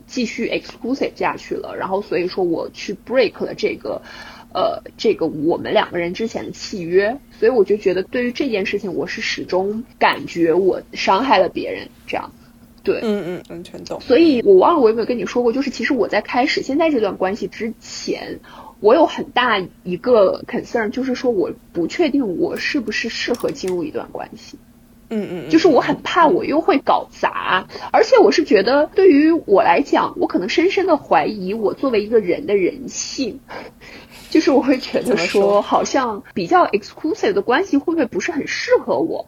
[0.08, 4.02] 继续 exclusive 下去了，然后所以说我去 break 了这个
[4.54, 12.32] 呃这个我们两个人之前的契约，所以我就觉得对于这件事情，我是始终感觉我伤害了别人这样。
[12.82, 14.02] 对，嗯嗯，完全懂。
[14.02, 18.40] 所以我忘了我有没有跟你说过，就是其实我在开始现在这段关系之前。
[18.82, 24.58] 我有很大一个 concern，就是说我不确定我是不是适合进入一段关系。
[25.10, 33.40] 嗯嗯，就是我很怕我又会搞砸，而且我是觉得对于我来讲，我可能深深的怀疑我作为一个人的人性。
[34.30, 39.28] 就是我会觉得说，好像比较 exclusive 的关系会不会不是很适合我？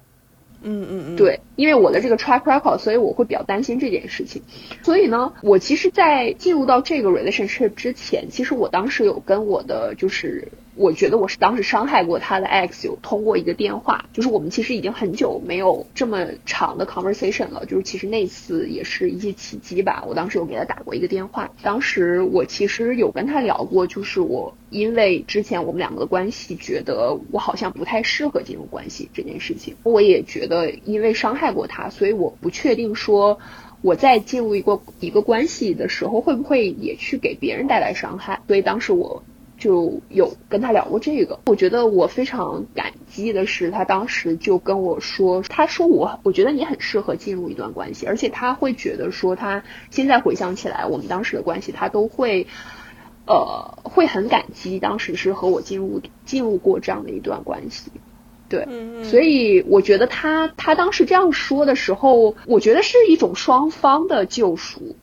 [0.61, 4.43] 嗯嗯嗯，对，因为我的这个 track record，所以我会比较担心这件事情。
[4.83, 10.49] 所以呢，我其实，在进入到这个 relationship 之前，其实我当时有跟我的就是。
[10.81, 20.03] 我觉得我是当时伤害过他的 ex，有通过一个电话，就是我们其实已经很久没有这么长的 conversation 了，就是其实那次也是一些契机吧。
[20.07, 33.37] 我当时有给他打过一个电话，当时我其实有跟他聊过，就是我因为之前我们两个的关系，觉得我好像不太适合进入关系这件事情，我也觉得因为伤害过他，所以我不确定说
[33.83, 39.21] 我在进入一个一个关系的时候会不会也去给别人带来伤害，所以当时我。
[39.61, 52.47] 就有跟他聊过这个，我觉得我非常感激的是，他当时就跟我说，他说我，我觉得你很适合进入一段关系，而且他会觉得说，他现在回想起来，我们当时的关系，他都会，
[53.27, 57.91] 呃，会很感激当时是和我进入进入过这样的一段关系，
[58.49, 58.67] 对，
[59.03, 64.95] 所以我觉得他他当时这样说的时候，我觉得是一种双方的救赎，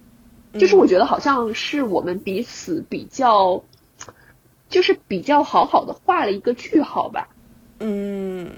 [0.54, 3.62] 就是我觉得好像是我们彼此比较。
[4.68, 7.28] 就是比较好好的画了一个句号吧。
[7.80, 8.50] 嗯，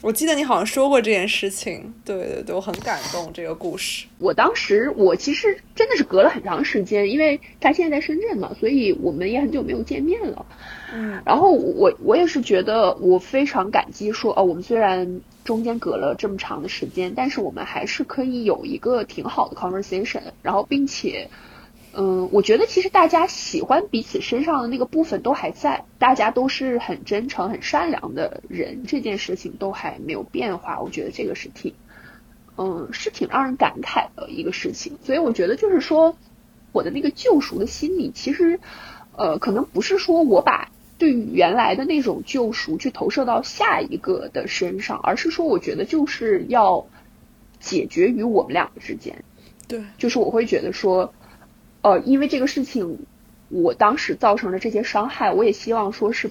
[0.00, 1.92] 我记得你好像说过这件事情。
[2.04, 4.06] 对对对，我很感动这个故事。
[4.18, 10.46] 我当时我其实真的是隔了很长时间，因为他现在在深圳嘛，所以我们也很久没有见面了。
[10.94, 21.28] 嗯，然后我我也是觉得我非常感激，说哦，我们虽然中间隔了这么长的时间，但是我们还是可以有一个挺好的 conversation，然后并且。
[21.94, 30.80] 嗯，我觉得其实大家喜欢彼此身上的那个部分都还在，大家都是很真诚、很善良的人，这件事情都还没有变化。
[30.80, 31.74] 我觉得这个是挺，
[32.56, 34.96] 嗯，是挺让人感慨的一个事情。
[35.04, 36.16] 所以我觉得就是说，
[36.72, 38.58] 我的那个救赎的心理，其实，
[39.14, 46.86] 呃，可能不是说我把对于原来的那种救赎去投射到下一个的身上，而是说我觉得就是要
[47.60, 49.22] 解决于我们两个之间。
[49.68, 51.12] 对，就是我会觉得说。
[51.82, 53.00] 呃，因为这个事情，
[53.48, 56.30] 我当时造成的这些伤害，我也希望说是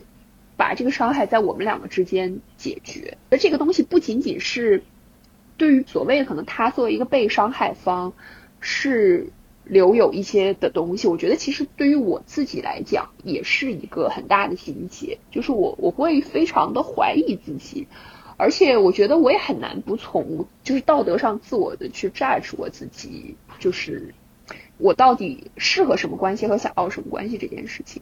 [0.56, 3.18] 把这个伤害在我们两个之间解决。
[3.30, 4.84] 而这个东西不仅仅是
[5.58, 8.14] 对于所谓可能他作为一个被伤害方
[8.62, 9.34] 是
[9.66, 17.88] 留有一些的东西，我觉得其实对于我自己来讲也是一个很大的心结，就是我我会非常的怀疑自己，
[18.38, 24.14] 而且我觉得我也很难不从就是道德上自我的去 judge 我自己，就是。
[24.82, 28.02] 我到底适合什么关系和想要什么关系这件事情，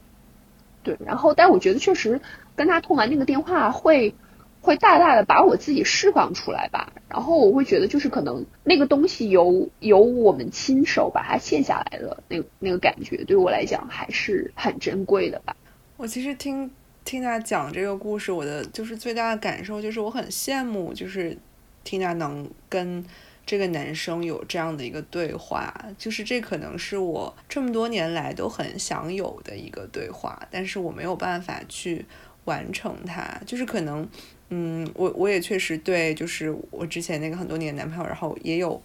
[0.83, 2.21] 对，然后，但我觉得确实
[2.55, 4.15] 跟他通完那个电话会
[4.61, 15.55] 会大大的把我自己释放出来吧，然后我会觉得就是可能那个东西由由我们亲手把它卸下来的那那个感觉，对我来讲还是很珍贵的吧。
[15.97, 16.71] 我其实听
[17.03, 21.37] 听他讲这个故事，我的就是最大的感受就是我很羡慕，就是
[21.83, 23.03] 听他能跟。
[23.49, 32.05] 这个男生有这样的一个对话，就是这可能是我这么多年来都很想有的一个对话，但是我没有办法去
[32.45, 33.41] 完成它。
[33.47, 34.07] 就是可能，
[34.49, 38.79] 嗯，我我也确实对，就是我之前那个很多年的男朋友，然后也有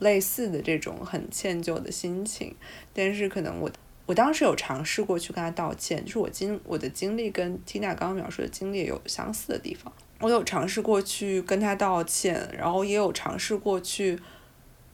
[0.00, 2.54] 类似的这种很歉疚的心情，
[2.92, 3.70] 但是可能我
[4.04, 9.90] 我当时有尝试过去跟他道歉，就是我经我的经历跟 Tina 刚刚描述的经历有相似的地方。
[10.20, 14.18] 我有尝试过去跟他道歉，然后也有尝试过去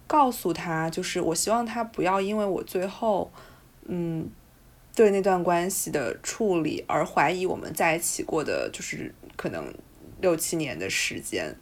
[0.06, 3.32] 告诉他，就是我希望他不要因为我最后，
[3.86, 4.30] 嗯，
[4.94, 9.74] 对那段关系的处理而怀疑我们在一起过的就是可能
[10.20, 11.52] 六七年的时间。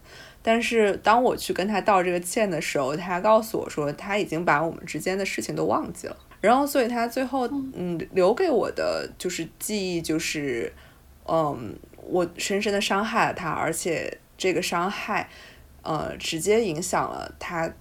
[0.42, 6.16] 但是当我去跟他道这个歉的时候，他告诉我说他已经把我们之间的事情都忘记了。
[6.42, 10.70] 然后，所以他最后嗯留给我的就是记忆就是，
[11.27, 11.74] 嗯。
[12.06, 15.28] 我深深的伤害了他，而且这个伤害，
[15.82, 17.72] 呃，直接影响了他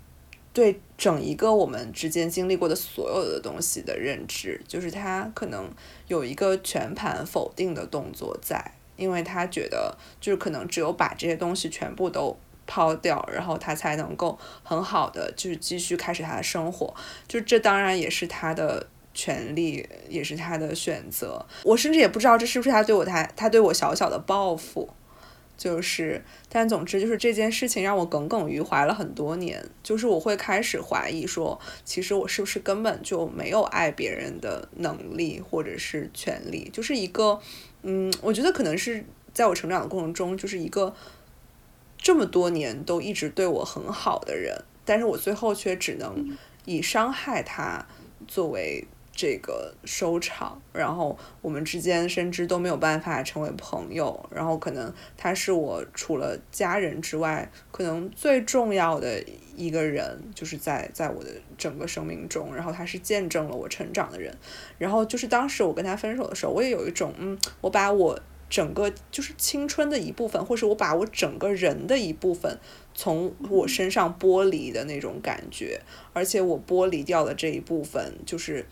[0.53, 4.62] 对整一个我们之间经历过的所有的东西的认知。
[4.67, 5.69] 就是他可能
[6.07, 16.95] 有一个全盘否定的动作在，因为他觉得就是可能只有把这些东西全部都抛掉，然后他才能够很好的就是继续开始他的生活。
[17.27, 18.88] 就这当然也是他的。
[19.13, 24.90] 权利也是他的选择，我甚至也不知道这是不是他对我他他对我小小的报复，
[25.56, 37.40] 就是，但总之就是这件事情让我耿耿于怀了很多年，就是我会开始怀疑说，其实我是不是根本就没有爱别人的能力或者是权利，就是一个，
[37.83, 40.96] 嗯，我觉得可能是在我成长的过程中，就是一个
[42.00, 46.35] 这么多年都一直对我很好的人，但是我最后却只能
[46.65, 47.85] 以伤害他
[48.27, 48.87] 作为。
[49.15, 59.23] 这个收场，然后我们之间甚至都没有办法成为朋友，然后可能他是我除了家人之外，可能最重要的
[59.55, 64.35] 一个人，就是在在我的整个生命中，然后他是见证了我成长的人，
[64.79, 72.57] 然后就是当时我跟他分手的时候，我也有一种嗯，我把我整个就是青春的一部分，或是我把我整个人的一部分
[72.95, 75.79] 从我身上剥离的那种感觉，
[76.13, 78.65] 而且我剥离掉的这一部分就是。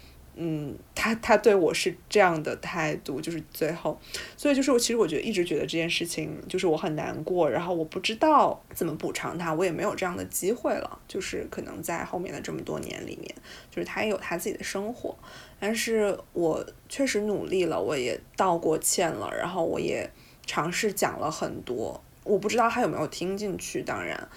[0.44, 4.00] 嗯，他他对我是这样的态度，就是最后，
[4.36, 13.32] 所以就是我其实我觉得一直觉得这件事情就是我很难过，然后我不知道怎么补偿他，我也没有这样的机会了，就是可能在后面的这么多年里面，
[13.70, 15.16] 就是他也有他自己的生活，
[15.60, 20.10] 但是我确实努力了，我也道过歉了，然后我也
[20.48, 24.28] 尝试讲了很多，我不知道他有没有听进去，当然，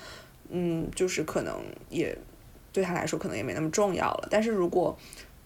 [0.51, 2.15] 嗯，就是可能也
[2.75, 4.95] 对他来说可能也没那么重要了，但是如果。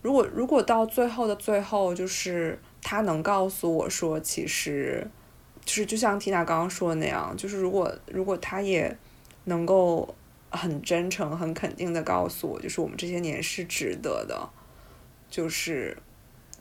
[0.08, 5.06] 如果如果到最后的最后，就是他能告诉我说，其实，
[5.66, 8.96] 就是就像缇娜刚刚说的那样，就是如果如果他也
[9.44, 10.14] 能够
[10.48, 14.48] 很真诚、很肯定的告诉我，就是我们这些年是值得的，
[15.28, 15.94] 就是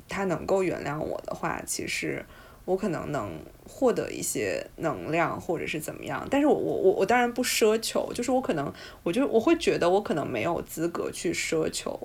[0.09, 2.25] 他能够原谅我的话，其实
[2.65, 3.31] 我可能能
[3.65, 6.27] 获得一些能量，或者是怎么样。
[6.29, 8.73] 但是我我我我当然不奢求，就是我可能
[9.03, 11.97] 我就我会觉得我可能没有资格去奢求。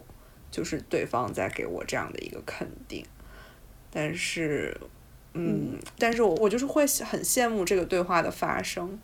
[0.53, 3.05] 就是对方在给我这样的一个肯定，
[3.91, 4.77] 但是，
[5.33, 9.01] 嗯，但是我我就是会很羡慕这个对话的发生。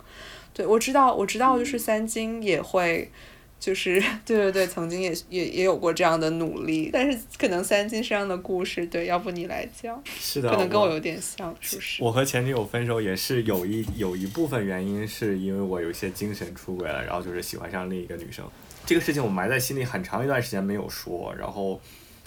[0.53, 3.11] 对我知道，我知道，就是三金也会，
[3.59, 12.03] 就是 对对对，曾经也也也有过这样的努力，但是可能三金身上的故事，对，要不你来讲， 是的，可能跟我有点像，是不是？
[12.03, 18.45] 我和前女友分手也是有一有一部分原因，是因为我有一些精神出轨了，然后就是喜欢上另一个女生。
[18.89, 21.79] 这个事情我埋在心里很长一段时间没有说，然后，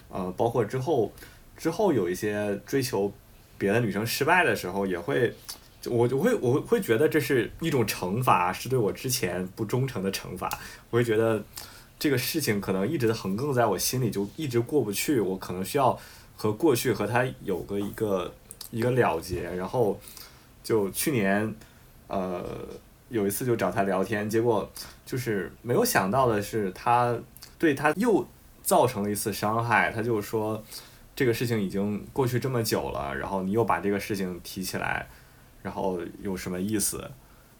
[0.09, 1.12] 呃，包括之后，
[1.57, 3.12] 之后有一些追求
[3.57, 5.34] 别的女生失败的时候，也会，
[5.86, 10.47] 我就会我会觉得这是一种惩罚，是对我之前不忠诚的惩罚。
[10.91, 11.43] 我会觉得
[11.97, 15.20] 这个事情可能一直横亘在我心里，就一直过不去。
[15.20, 15.99] 我可能需要
[16.36, 18.32] 和过去和他有个一个
[18.70, 19.41] 一个了结。
[19.55, 19.99] 然后
[20.64, 21.55] 就去年，
[22.05, 22.45] 呃。
[23.12, 24.68] 有一次就找他聊天，结果
[25.05, 27.16] 就是没有想到的是，他
[27.59, 28.26] 对他又
[28.64, 29.91] 造成了一次伤害。
[29.91, 30.64] 他就说，
[31.16, 35.07] 这个事情已经过去这么久了，然后你又把这个事情提起来，
[35.62, 37.12] 然后有什么意思？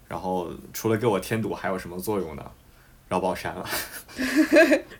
[0.08, 2.44] 然后除了给我添堵，还有什么作用呢？
[3.10, 3.70] 然后把我删了。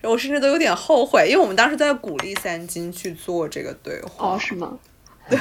[0.04, 4.36] 我甚至都有点后悔，因为我们当时在鼓励三金去做这个对话。
[4.36, 4.78] 哦，是吗？
[5.30, 5.38] 对，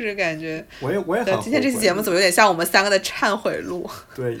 [0.00, 1.40] 就是感觉，我也我也很。
[1.40, 3.88] 今天这期节目怎么有点像我们三个的忏悔录？
[4.14, 4.38] 对，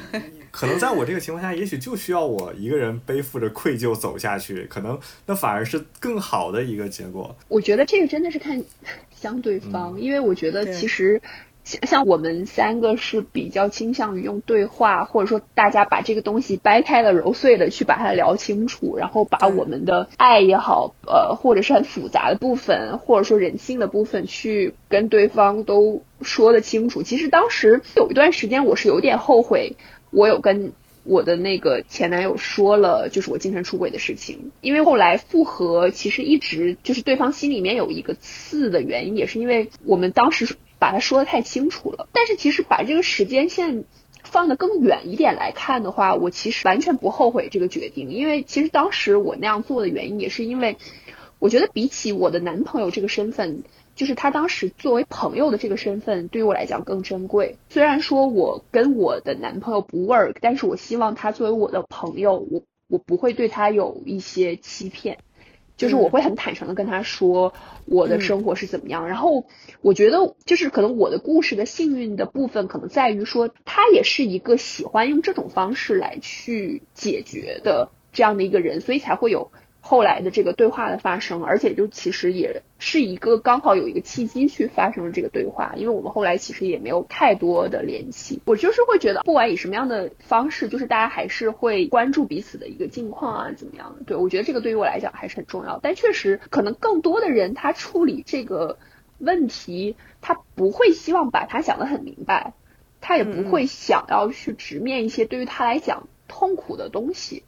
[0.50, 7.36] 可能在我这个情况下，也许就需要我一个人背负着愧疚走下去，可能那反而是更好的一个结果。
[7.48, 8.62] 我觉得这个真的是看
[9.14, 11.20] 相对方，因为我觉得其实。
[11.82, 27.02] 像我们三个是比较倾向于用对话，或者说大家把这个东西掰开了揉碎的去把它聊清楚，然后把我们的爱也好，呃，或者是很复杂的部分，或者说人性的部分，去跟对方都说得清楚。
[27.02, 29.76] 其实当时有一段时间我是有点后悔，
[30.10, 30.72] 我有跟
[31.04, 40.56] 我的那个前男友说了，就是我精神出轨的事情，因为后来复合，其实一直就是对方心里面有一个刺的原因，也是因为我们当时。
[40.78, 43.84] 把它说的太清楚了，但是其实把这个时间线
[44.22, 50.76] 放得更远一点来看的话，我其实完全不后悔这个决定，因为其实当时我那样做的原因也是因为，
[51.38, 53.62] 我觉得比起我的男朋友这个身份，
[53.94, 57.56] 就是他当时作为朋友的这个身份对于我来讲更珍贵。
[57.70, 65.18] 虽然说我跟我的男朋友不 work，但是我希望他作为我的朋友，我我不会对他有一些欺骗。
[65.78, 67.54] 就是我会很坦诚的跟他说
[67.86, 69.46] 我的生活是怎么样，然后
[69.80, 79.50] 我觉得就是可能我的故事的幸运的部分可能在于说他也是一个喜欢用这种方式来去解决的这样的一个人，所以才会有。
[79.80, 88.42] 后来的这个对话的发生，而且就其实也是一个刚好有一个契机去发生了这个对话，因为我们后来其实也没有太多的联系。
[88.44, 94.04] 我就是会觉得，不管以什么样的方式，就是大家还是会关注彼此的一个近况啊，怎么样的？
[94.04, 95.80] 对我觉得这个对于我来讲还是很重要。
[95.82, 98.78] 但确实，可能更多的人他处理这个
[99.18, 102.52] 问题，他不会希望把他想得很明白，
[103.00, 107.44] 他也不会想要去直面一些对于他来讲痛苦的东西。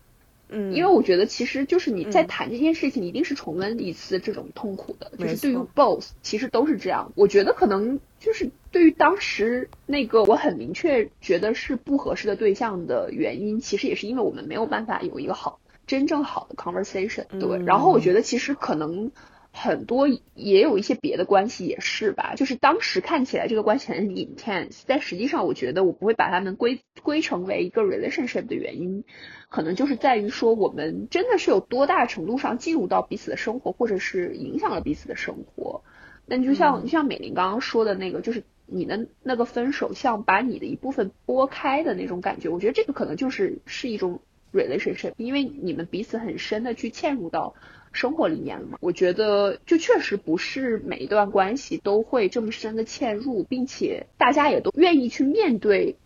[0.51, 7.13] 嗯，因为我觉得其实就是你在谈这件事情，一定是重温一次这种痛苦的，就是对于 both 其实都是这样。
[7.15, 17.25] 我觉得可能就是对于当时那个我很明确觉得是不合适的对象的原因，其实也是因为我们没有办法有一个好真正好的 conversation。
[17.39, 19.11] 对，然后我觉得其实可能
[19.53, 29.05] 很多也有一些别的关系也是吧，就是当时看起来这个关系很 intense，但实际上我觉得我不会把它们归归成为一个 relationship 的原因，
[29.49, 35.83] 可能就是在于说我们真的是有多大程度上进入到彼此的生活，或者是影响了彼此的生活。
[36.29, 44.21] 但就像就像美玲刚刚说的那个，就是你的那个分手像把你的一部分拨开的那种感觉，我觉得这个可能就是是一种
[44.53, 47.57] relationship，因为你们彼此很深的去嵌入到。
[47.93, 48.79] 生活里面了嘛？
[48.81, 55.97] 我觉得就确实不是每一段关系都会这么深的嵌入，并且大家也都愿意去面对，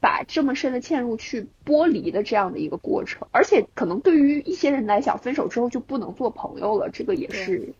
[0.00, 3.26] 把这么深的嵌入去剥离的这样的一个过程。
[3.32, 7.74] 而且可能对于一些人来讲，分手之后就不能做朋友了，这个也是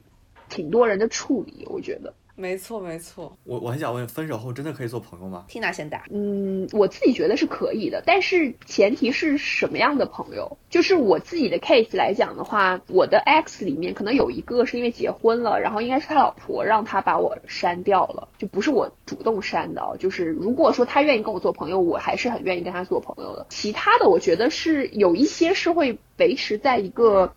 [0.49, 2.15] 挺多人的处理，我觉得。
[2.37, 3.37] 没错，没错。
[3.45, 6.05] 我我很想问，分手后真的可以做朋友吗？Tina 先答。
[6.11, 10.59] 嗯，我自己觉得是可以的，但是前提是什么样的朋友？
[10.69, 19.97] 就是我自己的 case 来讲的话，我的 X 里面可能有一个是因为结婚了，然后应该是他老婆让他把我删掉了，就不是我主动删的。
[20.01, 23.47] 就是如果说他愿意跟我做朋友，我还是很愿意跟他做朋友的。
[23.49, 27.33] 其他的，我觉得是有一些是会维持在一个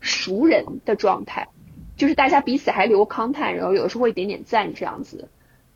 [0.00, 1.48] 熟人的状态。
[1.98, 5.28] 就是大家彼此还留 contact，然后有的时候会点点赞这样子，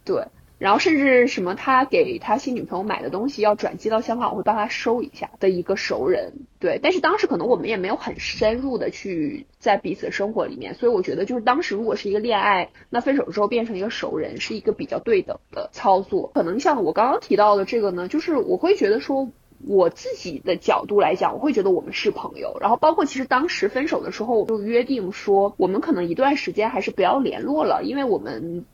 [0.04, 6.78] 对，然后甚至什么他给他新女朋友买的东西要转寄到香港，我会帮他收一下的一个熟人，对。
[6.82, 16.30] 但是当时可能我们也没有很深入的去在彼此的生活里面，所以我觉得就是当时如果是一个恋爱，那分手之后变成一个熟人是一个比较对等的操作。
[16.34, 19.28] 可能像我刚刚提到的这个呢，就是我会觉得说。
[19.66, 22.56] 我自己的角度来讲，我会觉得我们是朋友。
[22.60, 28.64] 然后包括其实当时分手的时候，我就约定说，我们可能一段时间还是不要联络了，因为我们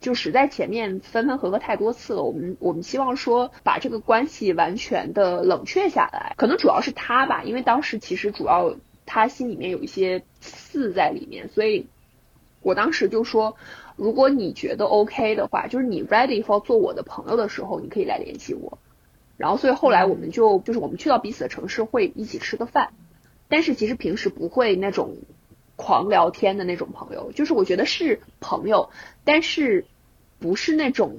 [0.00, 2.22] 就实在前面分分合合太多次了。
[2.22, 6.34] 我们我们希望说把这个关系完全的冷却下来。
[6.36, 11.86] 可能主要是他吧，因为当时其实主要他心里面有一些刺在里面，所以
[12.62, 13.56] 我当时就说，
[13.96, 18.78] 如果你觉得 OK 的话，就是你 ready for 做我的朋友的时候，你可以来联系我。
[19.38, 22.90] 然后，所以后来我们就就是我们去到彼此的城市会一起吃个饭，
[23.48, 25.16] 但是其实平时不会那种
[25.76, 28.90] 狂聊天的那种朋友，就是我觉得是朋友，
[29.24, 29.86] 但是
[30.40, 31.16] 不是那种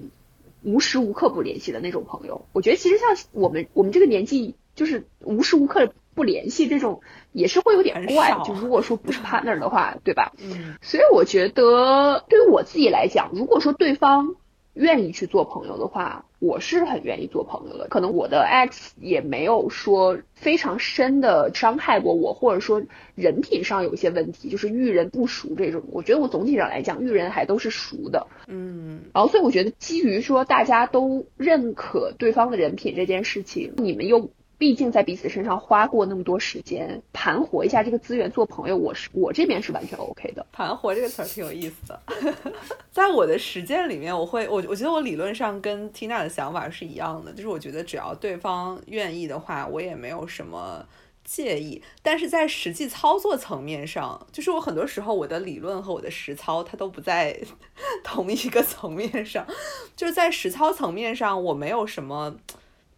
[0.63, 2.45] 无时无刻不联系的那种朋友。
[2.51, 6.99] 我觉得其实像我们我们这个年纪，就是无时无刻不联系这种
[7.31, 8.37] 也是会有点怪。
[8.45, 10.33] 就如果说不是 partner 的话，对吧？
[10.39, 10.75] 嗯。
[10.81, 14.35] 所以我觉得对于我自己来讲，如果说对方。
[14.73, 17.87] 愿意去做朋友的话，我是很愿意做朋友的。
[17.89, 22.81] 可能我的 X 也没有说非常深的伤害过我，或者说
[23.15, 25.83] 人品上有一些问题，就是遇人不熟这种。
[25.91, 28.27] 我觉得我总体上来讲遇人还都是熟的。
[28.47, 34.29] 嗯，然后所以我觉得基于说大家都认可对方的人品这件事情，你们又。
[34.59, 40.45] 毕竟在彼此身上花过那么多时间，盘活一下这个资源做朋友，我是我这边是完全 OK 的。
[40.51, 42.01] 盘活这个词儿挺有意思的，
[42.91, 50.85] 在我的实践里面，我会我我觉得我理论上跟 Tina 的想法是一样的，就是我觉得只要对方愿意的话，我也没有什么
[51.23, 51.81] 介意。
[52.03, 57.39] 但是在实际操作层面上，就是我很多时候我的理论和我的实操它都不在
[58.03, 59.47] 同一个层面上，
[59.95, 62.35] 就是在实操层面上我没有什么。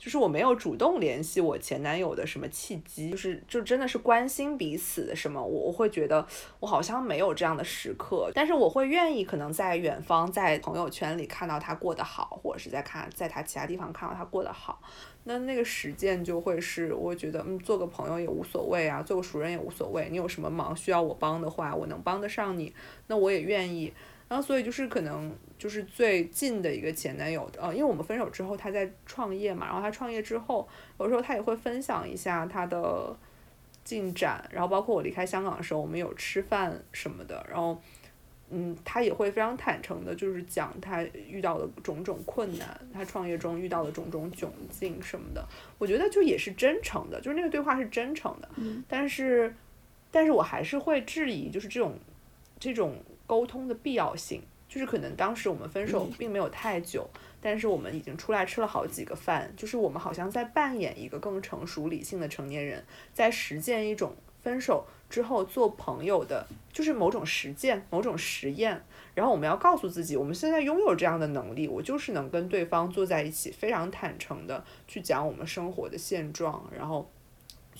[0.02, 6.26] 就是我没有主动联系我前男友的什么契机，就是就真的是关心彼此的什么，我我会觉得
[6.60, 14.82] 我好像没有这样的时刻，但是我会愿意可能在远方在朋友圈里看到他过得好，或者是在看在他其他地方看到他过得好，
[15.26, 22.74] 那那个实践就会是我觉得嗯做个朋友也无所谓啊，做个熟人也无所谓，你有什么忙需要我帮的话，我能帮得上你，
[23.06, 23.94] 那我也愿意。
[24.32, 25.30] 然后所以就是可能。
[25.62, 30.68] 就是最近的一个前男友，呃，因为我们分手之后，他在创业嘛，然后他创业之后，
[30.98, 33.16] 有时候他也会分享一下他的
[33.84, 37.80] 进展，然后包括我离开香港的时候，我们有吃饭什么的，然后，
[38.50, 48.50] 嗯，他也会非常坦诚的，就是讲他遇到的种种困难，他创业中遇到的种种窘境什么的，我觉得就也是真诚的，就是那个对话是真诚的，
[48.88, 49.54] 但是，
[50.10, 52.00] 但是我还是会质疑，就是这种
[52.60, 52.96] 这种
[53.32, 54.44] 沟通的必要性。
[54.68, 57.10] 就是可能当时我们分手并没有太久，
[57.42, 68.82] 但是我们已经出来吃了好几个饭，就是我们好像在扮演一个更成熟理性的成年人，在实践一种分手之后做朋友的，就是某种实践、某种实验。
[69.14, 77.12] 然后我们要告诉自己，我们现在拥有这样的能力，我就是能跟对方坐在一起，非常坦诚的去讲我们生活的现状，然后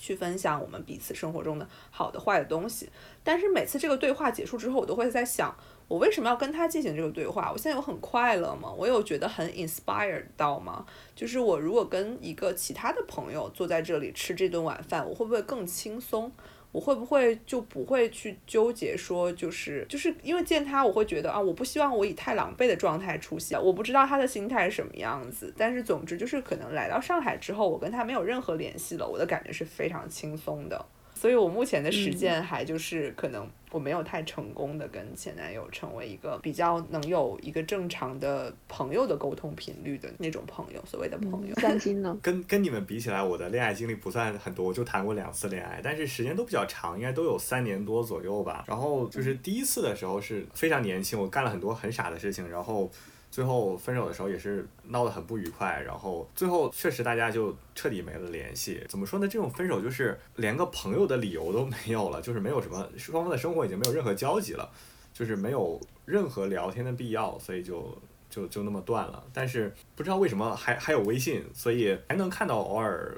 [0.02, 2.90] 去分享我们彼此生活中的好的、坏的东西。
[3.24, 5.56] 但是每次这个对话结束之后，我都会在想。
[5.88, 7.52] 我为什么要跟他进行这个对话？
[7.52, 8.74] 我现在有很快乐吗？
[8.78, 10.86] 我有觉得很 inspired 到吗？
[11.14, 16.32] 就是我如果跟一个其他的朋友坐在这里吃这顿晚饭，我会不会更轻松？
[16.72, 23.62] 我会不会就不会去纠结说，就是就是因为见他，我会觉得啊，我不希望我以太狼狈的状态出现。
[23.62, 30.86] 我不知道他的心态是什么样子，但是总之就是可能来到上海之后，我跟他没有任何联系了，我的感觉是非常轻松的。
[31.22, 41.54] 所以我目前的实践还就是可能我没有太成功的跟前男友成为一个比较能有一个正常的朋友的沟通频率的那种朋友，所谓的朋友。
[41.58, 42.18] 三金呢？
[42.24, 48.66] 跟跟你们比起来，我的恋爱经历不算很多，我就谈过两次恋爱，但是时间都比较长，应该都有三年多左右吧。
[48.68, 52.90] 然后就是第一次的时候是非常年轻，我干了很多很傻的事情，然后。
[53.32, 58.84] 最后分手的时候也是闹得很不愉快，然后最后确实大家就彻底没了联系。
[58.90, 59.28] 怎么说呢？
[59.28, 64.70] 这种分手就是连个朋友的理由都没有了，就是没有什么双方的生活已经没有任何交集了，
[65.14, 67.98] 就是没有任何聊天的必要，所以就
[68.30, 69.24] 就就那么断了。
[69.32, 73.18] 但是不知道为什么还还有微信，所以还能看到偶尔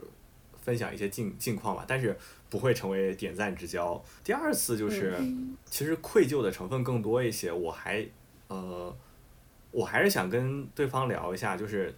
[0.61, 2.15] 分享一些近近况吧，但是
[2.51, 3.99] 不会成为点赞之交。
[4.23, 5.17] 第二次就是
[5.65, 8.07] 其实愧疚的成分更多一些，我还
[8.49, 8.95] 呃。
[9.73, 11.93] 我还是想跟对方聊一下，就是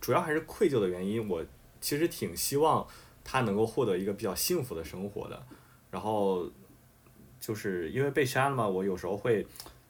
[0.00, 1.26] 主要还是愧疚的原因。
[1.28, 1.42] 我
[1.80, 2.86] 其实挺希望
[3.24, 5.42] 他能够获得一个比较幸福的生活的。
[5.90, 6.50] 然后
[7.38, 9.46] 就是因为被删了嘛，我有时候会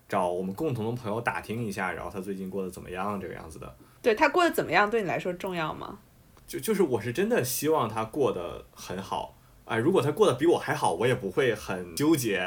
[0.08, 3.76] 找我们共同的朋友打听一下，然后他最近过得怎么样，这个样子的。
[4.02, 5.98] 对他过得怎么样，对你来说重要吗？
[6.46, 9.38] 就就是我是真的希望他过得很好。
[9.64, 12.46] 哎，如果他过得比我还好，我也不会很纠结。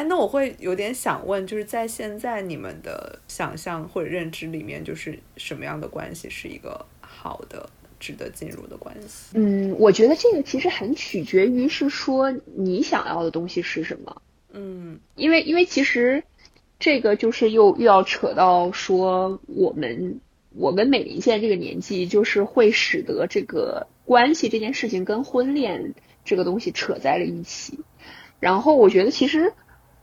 [0.00, 9.32] 哎，那我会有点想问，就是在现在你们的想象或者认知里面，就是什么样的关系是一个好的、值得进入的关系？
[9.34, 14.22] 嗯，我觉得这个其实很取决于是说你想要的东西是什么。
[14.54, 16.24] 嗯，因为因为其实
[16.78, 20.18] 这个就是又又要扯到说我们
[20.56, 25.92] 我跟美玲现在这个年纪，就是会使得这个关系这件事情跟婚恋
[26.24, 27.80] 这个东西扯在了一起。
[28.38, 29.52] 然后我觉得其实。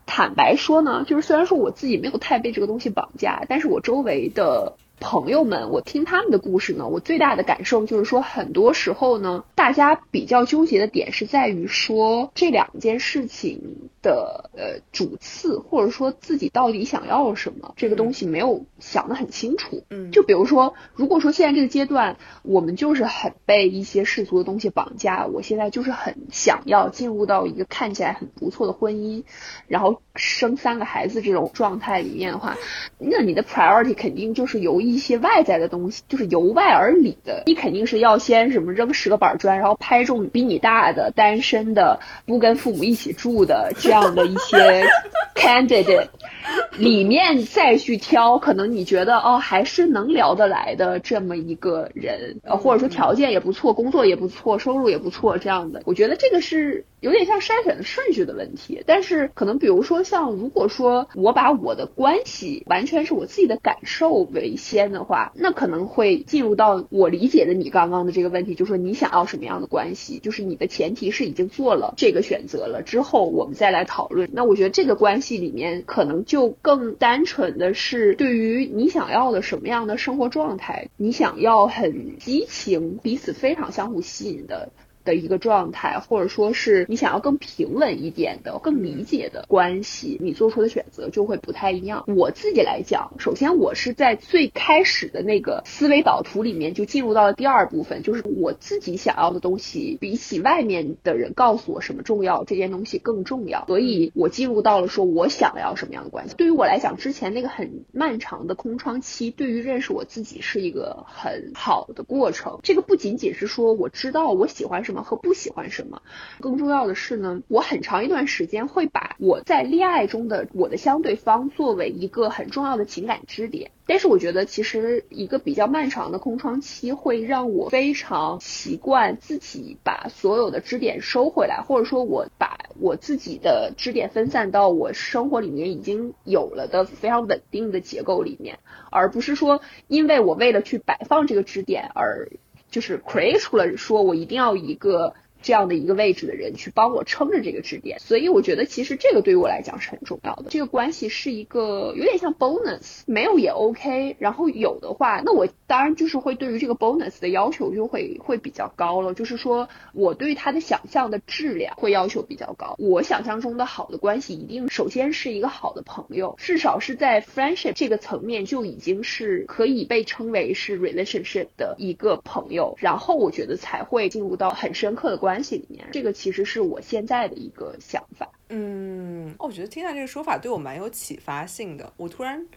[0.08, 4.78] 坦白说呢，就是虽然说我自己没有太被这个东西绑架，但是我周围的。
[5.00, 19.84] 朋友们，我听他们的故事呢，我最大的感受就是说，很多时候呢，大家比较纠结的点是在于说这两件事情的呃主次，或者说自己到底想要什么，这个东西没有想得很清楚。
[19.92, 29.24] 嗯，就比如说，如果说现在这个阶段，我们就是很被一些世俗的东西绑架，我现在就是很想要进入到一个看起来很不错的婚姻，
[29.68, 32.58] 然后生三个孩子这种状态里面的话，
[32.98, 34.82] 那你的 priority 肯定就是由。
[34.94, 44.86] 一些外在的东西，就是由外而里的，你肯定是要先什么扔十个板砖，然后拍中比你大的单身的不跟父母一起住的这样的一些
[45.36, 46.08] candidate
[46.78, 56.86] 里面再去挑，可能你觉得哦还是能聊得来的这么一个人，呃或者说条件也不错，工作也不错，收入也不错这样的，我觉得这个是。
[57.00, 74.28] 有点像筛选的顺序的问题，但是可能比如说像如果说我把我的关系完全是我自己的感受为先的话，那可能会进入到我理解的你刚刚的这个问题，就是说你想要什么样的关系，就是你的前提是已经做了这个选择了之后，我们再来讨论。
[74.34, 84.70] 那我觉得这个关系里面可能就就更单纯的是对于你想要的什么样的生活状态，你想要很激情，彼此非常相互吸引的。
[85.08, 92.04] 的一个状态，或者说是你想要更平稳一点的、更理解的关系，你做出的选择就会不太一样。
[92.08, 103.66] 我自己来讲，首先我是在最开始的那个思维导图里面就进入到了第二部分，就是我自己想要的东西比起外面的人告诉我什么重要，这件东西更重要。
[103.68, 106.36] 所以我进入到了说我想要什么样的关系。
[106.36, 112.60] 对于我来讲，之前那个很漫长的空窗期，对于认识我自己是一个很好的过程。
[112.62, 114.97] 这个不仅仅是说我知道我喜欢什么。
[115.04, 116.02] 和不喜欢什么，
[116.40, 123.72] 更重要的是呢，我很长一段时间会把我在恋爱中的我的相对方作为一个很重要的情感支点。
[123.90, 138.60] 但是我觉得，其实一个比较漫长的空窗期会让我非常习惯自己把所有的支点收回来，或者说我把我自己的支点分散到我生活里面已经有了的非常稳定的结构里面，
[138.92, 142.30] 而不是说因为我为了去摆放这个支点而。
[142.78, 145.16] 就是 create 除了说，我一定要一个。
[145.42, 150.46] 这样的一个位置的人去帮我撑着这个支点，所以我觉得其实这个对于我来讲是很重要的。
[150.50, 159.14] 这个关系是一个有点像 bonus，没有也 OK，然后有的话，那我当然就是会对于这个 bonus 的要求就会会比较高了。
[159.14, 162.76] 就是说我对他的想象的质量会要求比较高。
[162.80, 175.27] 我想象中的好的关系一定首先是一个好的朋友，至少是在 friendship 这个层面就已经是可以被称为是 relationship 的一个朋友，然后我觉得才会进入到很深刻的关。
[175.28, 175.86] 关系里面。
[175.92, 178.32] 这个其实是我现在的一个想法。
[178.48, 181.92] 嗯，我觉得听到这个说法对我蛮有启发性的。
[181.98, 182.48] 我突然，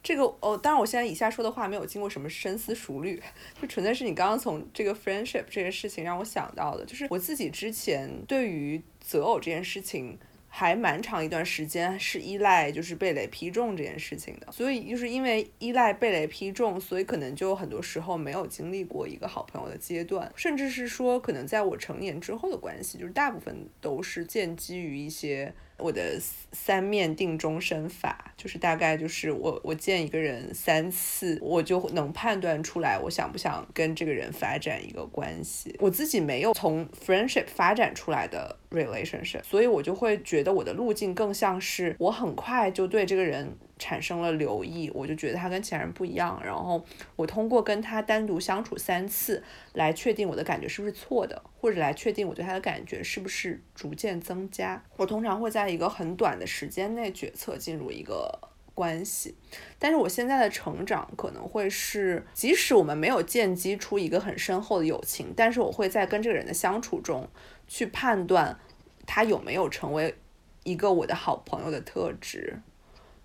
[0.00, 3.20] 这个哦，当然我现在以下说的话没有经过什么深思熟虑，
[3.60, 10.16] 就纯粹是你刚刚从这个 friendship 这个事情让我想到的，就是我自己之前对于择偶这件事情。
[10.56, 25.52] 还蛮长一段时间是依赖就是被雷劈中这件事情的，所以就是因为依赖被雷劈中，所以可能就很多时候没有经历过一个好朋友的阶段，甚至是说可能在我成年之后的关系，就是大部分都是建基于一些。
[25.78, 26.18] 我的
[26.52, 35.76] 三面定终身法，就是大概就是我我见一个人三次，我就能判断出来我想不想跟这个人发展一个关系。
[35.80, 43.56] 我自己没有从 friendship 发展出来的 relationship，所以我就会觉得我的路径更像是我很快就对这个人。
[43.78, 46.40] 产生了留意，我就觉得他跟其他人不一样。
[46.44, 46.84] 然后
[47.16, 54.82] 我通过跟他单独相处三次，来确定我的感觉是不是错的，或者来确定我对他的感觉是不是逐渐增加。
[54.96, 58.38] 我通常会在一个很短的时间内决策进入一个
[58.74, 59.34] 关系。
[59.78, 67.28] 但是我现在的成长可能会是，即使我们没有建基出一个很深厚的友情，但是我会在跟这个人的相处中
[67.66, 68.58] 去判断
[69.04, 70.14] 他有没有成为
[70.62, 72.60] 一个我的好朋友的特质。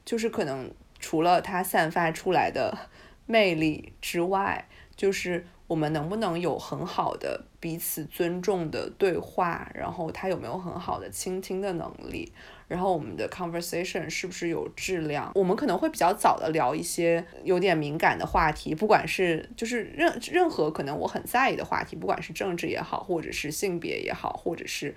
[0.10, 2.76] 就是可能除了他散发出来的
[3.28, 12.34] 魅力之外，就是我们能不能有很好的彼此尊重的对话，然后他有没有很好的倾听的能力，
[12.68, 15.32] 然后我们的 conversation 是不是有质量？
[15.36, 24.96] 我们可能会比较早的聊一些有点敏感的话题，不管是就是任任何可能我很在意的话题，不管是政治也好，或者是性别也好，或者是。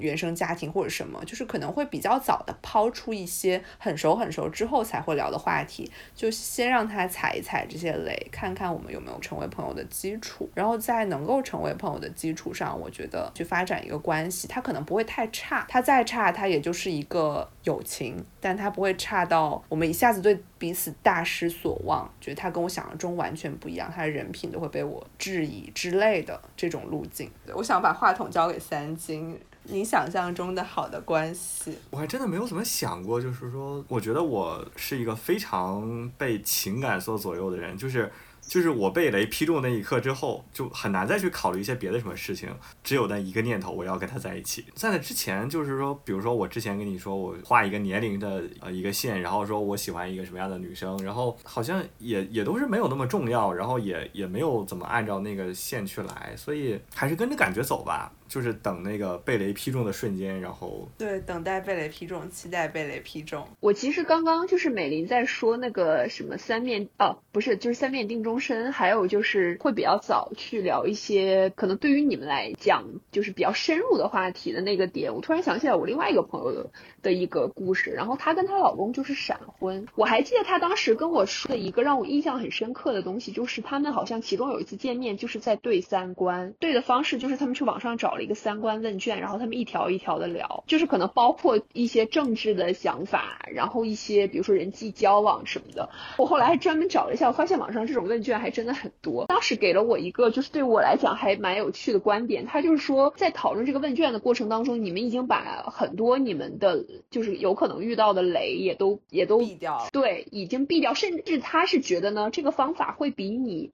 [0.00, 27.30] 原生家庭或者什么，就是可能会比较早的抛出一些很熟很熟之后才会聊的话题，就先让他踩一踩这些雷，看看我们有没有成为朋友的基础，然后在能够成为朋友的基础上，我觉得去发展一个关系，它可能不会太差，它再差，它也就是一个友情，但它不会差到我们一下子对彼此大失所望，觉得他跟我想象中完全不一样，他的人品都会被我质疑之类的这种路径。
[27.54, 29.38] 我想把话筒交给三金。
[29.64, 33.20] 你想象中的好的关系，我还真的没有怎么想过。
[33.20, 38.10] 就是说，我觉得我是一个非常被情感所左右的人，就是。
[38.46, 44.66] 就是我被雷劈中那一刻之后，就很难再去考虑一些别的什么事情，只有那一个念头，我要跟他在一起。
[44.74, 58.12] 在那之前，就是说，比如说我之前跟你说，我画一个年龄的呃一个线，然后说我喜欢一个什么样的女生，然后好像也也都是没有那么重要，然后也也没有怎么按照那个线去来，所以还是跟着感觉走吧。
[58.34, 63.46] 就是等那个被雷劈中的瞬间，然后对，等待被雷劈中，期待被雷劈中。
[63.60, 75.14] 我其实刚刚就是美玲在说那个什么三面哦，不是，就是三面定终身，还有就是会比较早去聊一些可能对于你们来讲就是比较深入的话题的那个点。
[75.14, 76.72] 我突然想起来我另外一个朋友
[77.04, 79.86] 的一个故事，然后她跟她老公就是闪婚。
[79.94, 95.88] 我还记得她当时跟我说的一个让我印象很深刻的东西，就是他们好像其中有一次见面就是在对三观，对的方式就是他们去网上找了一个三观问卷，然后他们一条一条的聊，就是可能包括一些政治的想法，然后一些比如说人际交往什么的。
[96.18, 98.24] 我后来还专门找了一下，我发现网上这种问。
[98.24, 113.72] 卷还真的很多，当时给了我一个就是对我来讲还蛮有趣的观点，他就是说在讨论这个问卷的过程当中，你们已经把很多你们的就是有可能遇到的雷也都也都避掉，对，已经避掉，甚至他是觉得呢这个方法会比你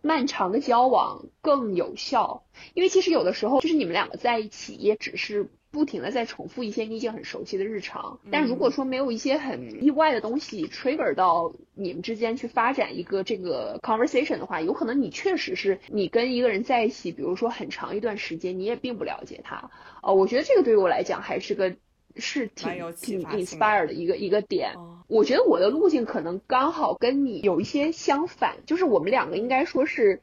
[0.00, 2.44] 漫长的交往更有效，
[2.74, 5.48] 因为其实有的时候就是你们两个在一起也只是。
[5.72, 19.70] 不停的在重复一些你已经很熟悉的日常，但如果说没有一些很意外的东西 trigger 到你们之间去发展一个这个 conversation 的话，有可能你确实是你跟一个人在一起，比如说很长一段时间，你也并不了解他。
[20.02, 21.74] 呃，我觉得这个对于我来讲还是个
[22.16, 24.74] 是挺挺 inspire 的一个一个点。
[25.08, 30.20] 我觉得我的路径可能刚好跟你有一些相反，就是我们两个应该说是。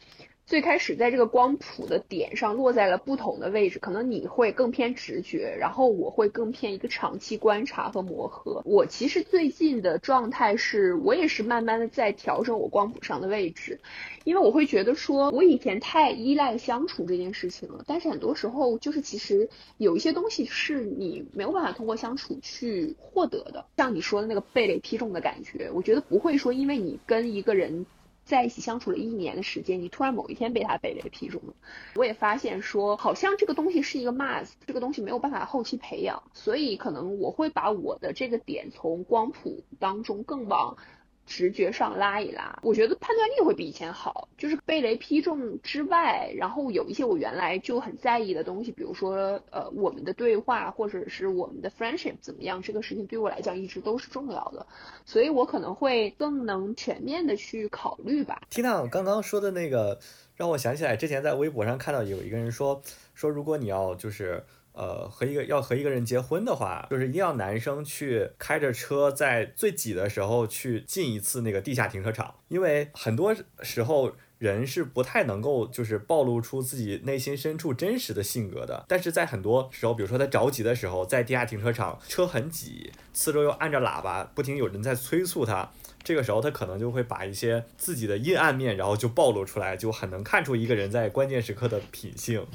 [0.49, 8.63] 最开始在这个光谱的点上落在了不同的位置，可能你会更偏直觉，然后我会更偏一个长期观察和磨合。
[8.65, 13.79] 我其实最近的状态是，我也是慢慢的在调整我光谱上的位置，
[14.23, 19.47] 因为我会觉得说，我以前太依赖相处这件事情了，但是很多时候就是其实
[19.77, 27.85] 有一些东西是你没有办法通过相处去获得的，像你说的那个被雷劈中的感觉，我觉得不会说因为你跟一个人。
[28.29, 31.53] 在一起相处了一年的时间，你突然某一天被他被雷劈中了。
[31.95, 40.77] 我也发现说，好像这个东西是一个 must，这个东西没有办法后期培养，所以可能我会把我的这个点从光谱当中更往。
[41.29, 44.27] 直觉上拉一拉，我觉得判断力会比以前好。
[44.35, 54.65] 就是被雷劈中之外，然后有一些我原来就很在意的东西，比如说呃我们的对话或者是我们的 friendship 怎么样，这个事情对我来讲一直都是重要的，
[55.05, 58.41] 所以我可能会更能全面的去考虑吧。
[58.49, 59.99] 听到刚刚说的那个，
[60.35, 62.81] 让我想起来之前在微博上看到有一个人说
[63.13, 64.43] 说，如果你要就是。
[64.73, 78.85] 呃，和一个要和一个人结婚的话，就是一定要男生去开着车，在最挤的时候去进一次那个地下停车场，因为很多时候人是不太能够就是暴露出自己内心深处真实的性格的。
[78.87, 85.69] 但是在很多时候，比如说他着急的时候，在地下停车场车很挤，四周又按着喇叭，不停有人在催促他，
[86.03, 92.45] 这个时候他可能就会把一些自己的阴暗面，然后就暴露出来，就很能看出一个人在关键时刻的品性。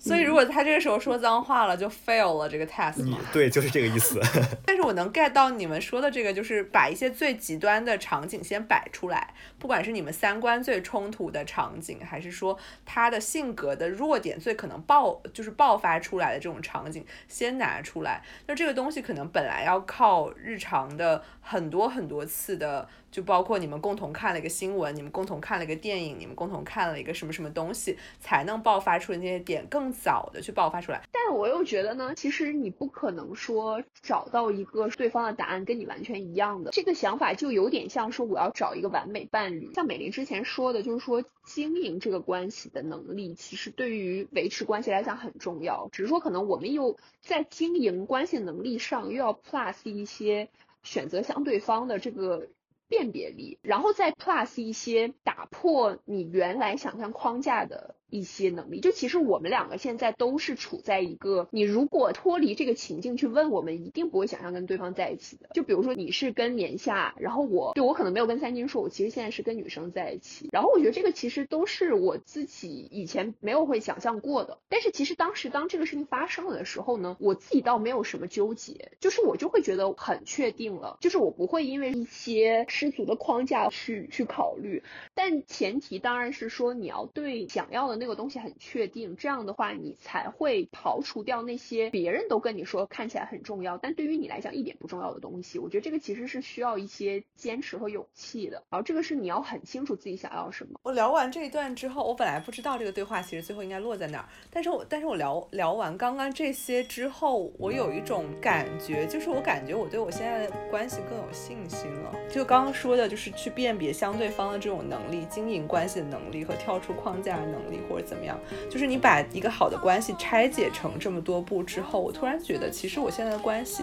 [0.00, 3.02] 所以，如果他这个时候说脏话了，就 fail 了这个 test。
[3.02, 4.18] 你对，就是这个意思。
[4.66, 18.22] 但是我能 get 到你们说的这个，就是把一些最极端的场景先摆出来，不管是你们三观最冲突的场景，还是说他的性格的弱点最可能爆，就是爆发出来的这种场景，先拿出来。
[18.46, 22.88] 那这个东西可能本来要靠日常的很多很多次的。
[23.10, 31.02] 就包括你们共同看了一个新闻，你们共同看了一个电影，你们共同看了一个什么什么东西，才能爆发出的那些点更早的去爆发出来。
[31.10, 36.70] 但我又觉得呢，其实你不可能说找到一个对方的答案跟你完全一样的。
[36.70, 39.72] 这个想法就有点像说我要找一个完美伴侣。
[39.74, 45.88] 像美玲之前说的，就是说经营这个关系的能力，其实对于维持关系来讲很重要。
[45.90, 50.48] 只是说可能我们又在经营关系能力上又要 plus 一些
[50.82, 52.46] 选择相对方的这个。
[52.90, 57.94] 辨别力，然后再 plus 一些打破你原来想象框架的。
[58.10, 65.48] 一些能力，就其实我们两个现在都是处在一个，你如果脱离这个情境去问，我们一定不会想象跟对方在一起的。
[65.54, 70.48] 就比如说你是跟年下，然后我，就我可能没有跟三金说，我其实现在是跟女生在一起。
[70.50, 74.58] 然后我觉得这个其实都是我自己以前没有会想象过的。
[74.68, 84.82] 但是其实当时当这个事情发生了的时候呢，我自己倒没有什么纠结，就是我就会觉得很确定了，就是我不会因为一些世俗的框架去去考虑。
[85.14, 87.99] 但前提当然是说你要对想要的。
[88.00, 95.58] 那个东西很确定，这样的话你才会刨除掉那些别人都跟你说看起来很重要，但对于你来讲一点不重要的东西。
[95.58, 98.62] 我觉得这个其实是需要一些坚持和勇气的。
[98.70, 100.80] 然后这个是你要很清楚自己想要什么。
[100.82, 112.14] 我聊完这一段之后，我本来不知道这个对话其实最后应该落在哪儿，但是我但是我聊聊完刚刚这些之后，我有一种感觉，就是我感觉我对我现在的关系更有信心了。
[112.30, 117.80] 就刚刚说的，就是去辨别相对方的这种能力、经营关系的能力和跳出框架的能力。
[117.90, 118.38] 或者怎么样，
[118.70, 123.82] 就是你把一个好的关系拆解成这么多步之后，我突然觉得，其实我现在的关系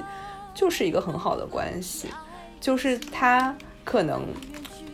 [0.54, 2.08] 就是一个很好的关系，
[2.62, 3.54] 就是它
[3.84, 4.22] 可能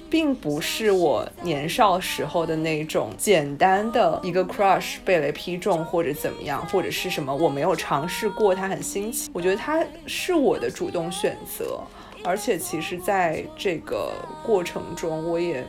[0.10, 9.30] 并不是我年少时候的那种简单的一个 crush 被雷劈中或者怎么样，或者是什么我没有尝试过，它很新奇。
[9.32, 11.80] 我觉得它是我的主动选择，
[12.24, 14.12] 而且其实在这个
[14.44, 15.64] 过程中，我也。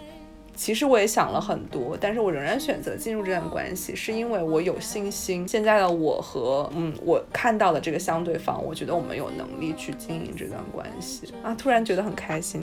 [0.54, 5.46] 其实我也想了很多，但是我仍然选择进入这段关系，是因为我有信心。
[5.46, 12.62] 现在的我和嗯，我看到的这个相对方，我觉得我们有能力去经营这段关系啊，突然觉得很开心。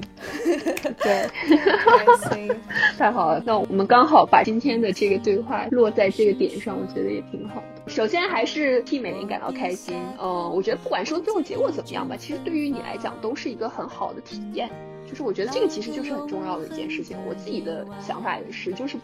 [1.03, 2.51] 对，开心，
[2.97, 3.43] 太好了。
[3.45, 7.91] 那我们刚好把今天的这个对话落在这个点上，我觉得也挺好的。
[7.91, 9.95] 首先还是替美玲感到开心。
[10.21, 14.69] 嗯，我觉得不管说最后结果怎么样吧，其实对于你来讲都是一个很好的体验。
[15.11, 18.95] 就是我觉得这个其实就是很重要的一件事情，我自己的想法也是，就是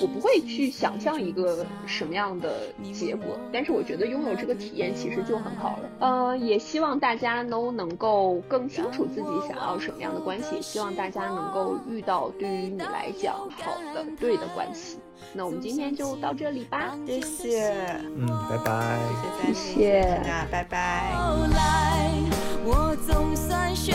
[0.00, 2.62] 我不会去想象一个什么样的
[2.94, 5.90] 结果，但是我觉得拥有这个体验其实就很好了。
[5.98, 14.98] 呃，也希望大家都能够更清楚自己想要什么样的关系，也希望大家能够遇到对于你来讲好的、对的关系。
[15.34, 17.70] 那我们今天就到这里吧，谢谢，
[18.16, 18.98] 嗯，拜拜，
[19.44, 21.12] 谢谢，那拜拜。
[23.82, 23.92] 去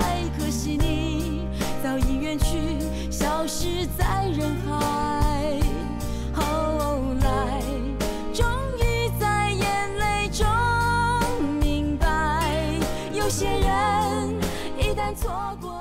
[0.00, 1.46] 爱，可惜你
[1.82, 2.78] 早已远去，
[3.10, 5.60] 消失在人海。
[6.32, 6.42] 后
[7.20, 7.62] 来
[8.32, 8.46] 终
[8.78, 10.46] 于在眼泪中
[11.60, 12.78] 明白，
[13.12, 14.34] 有些人
[14.78, 15.77] 一旦错过。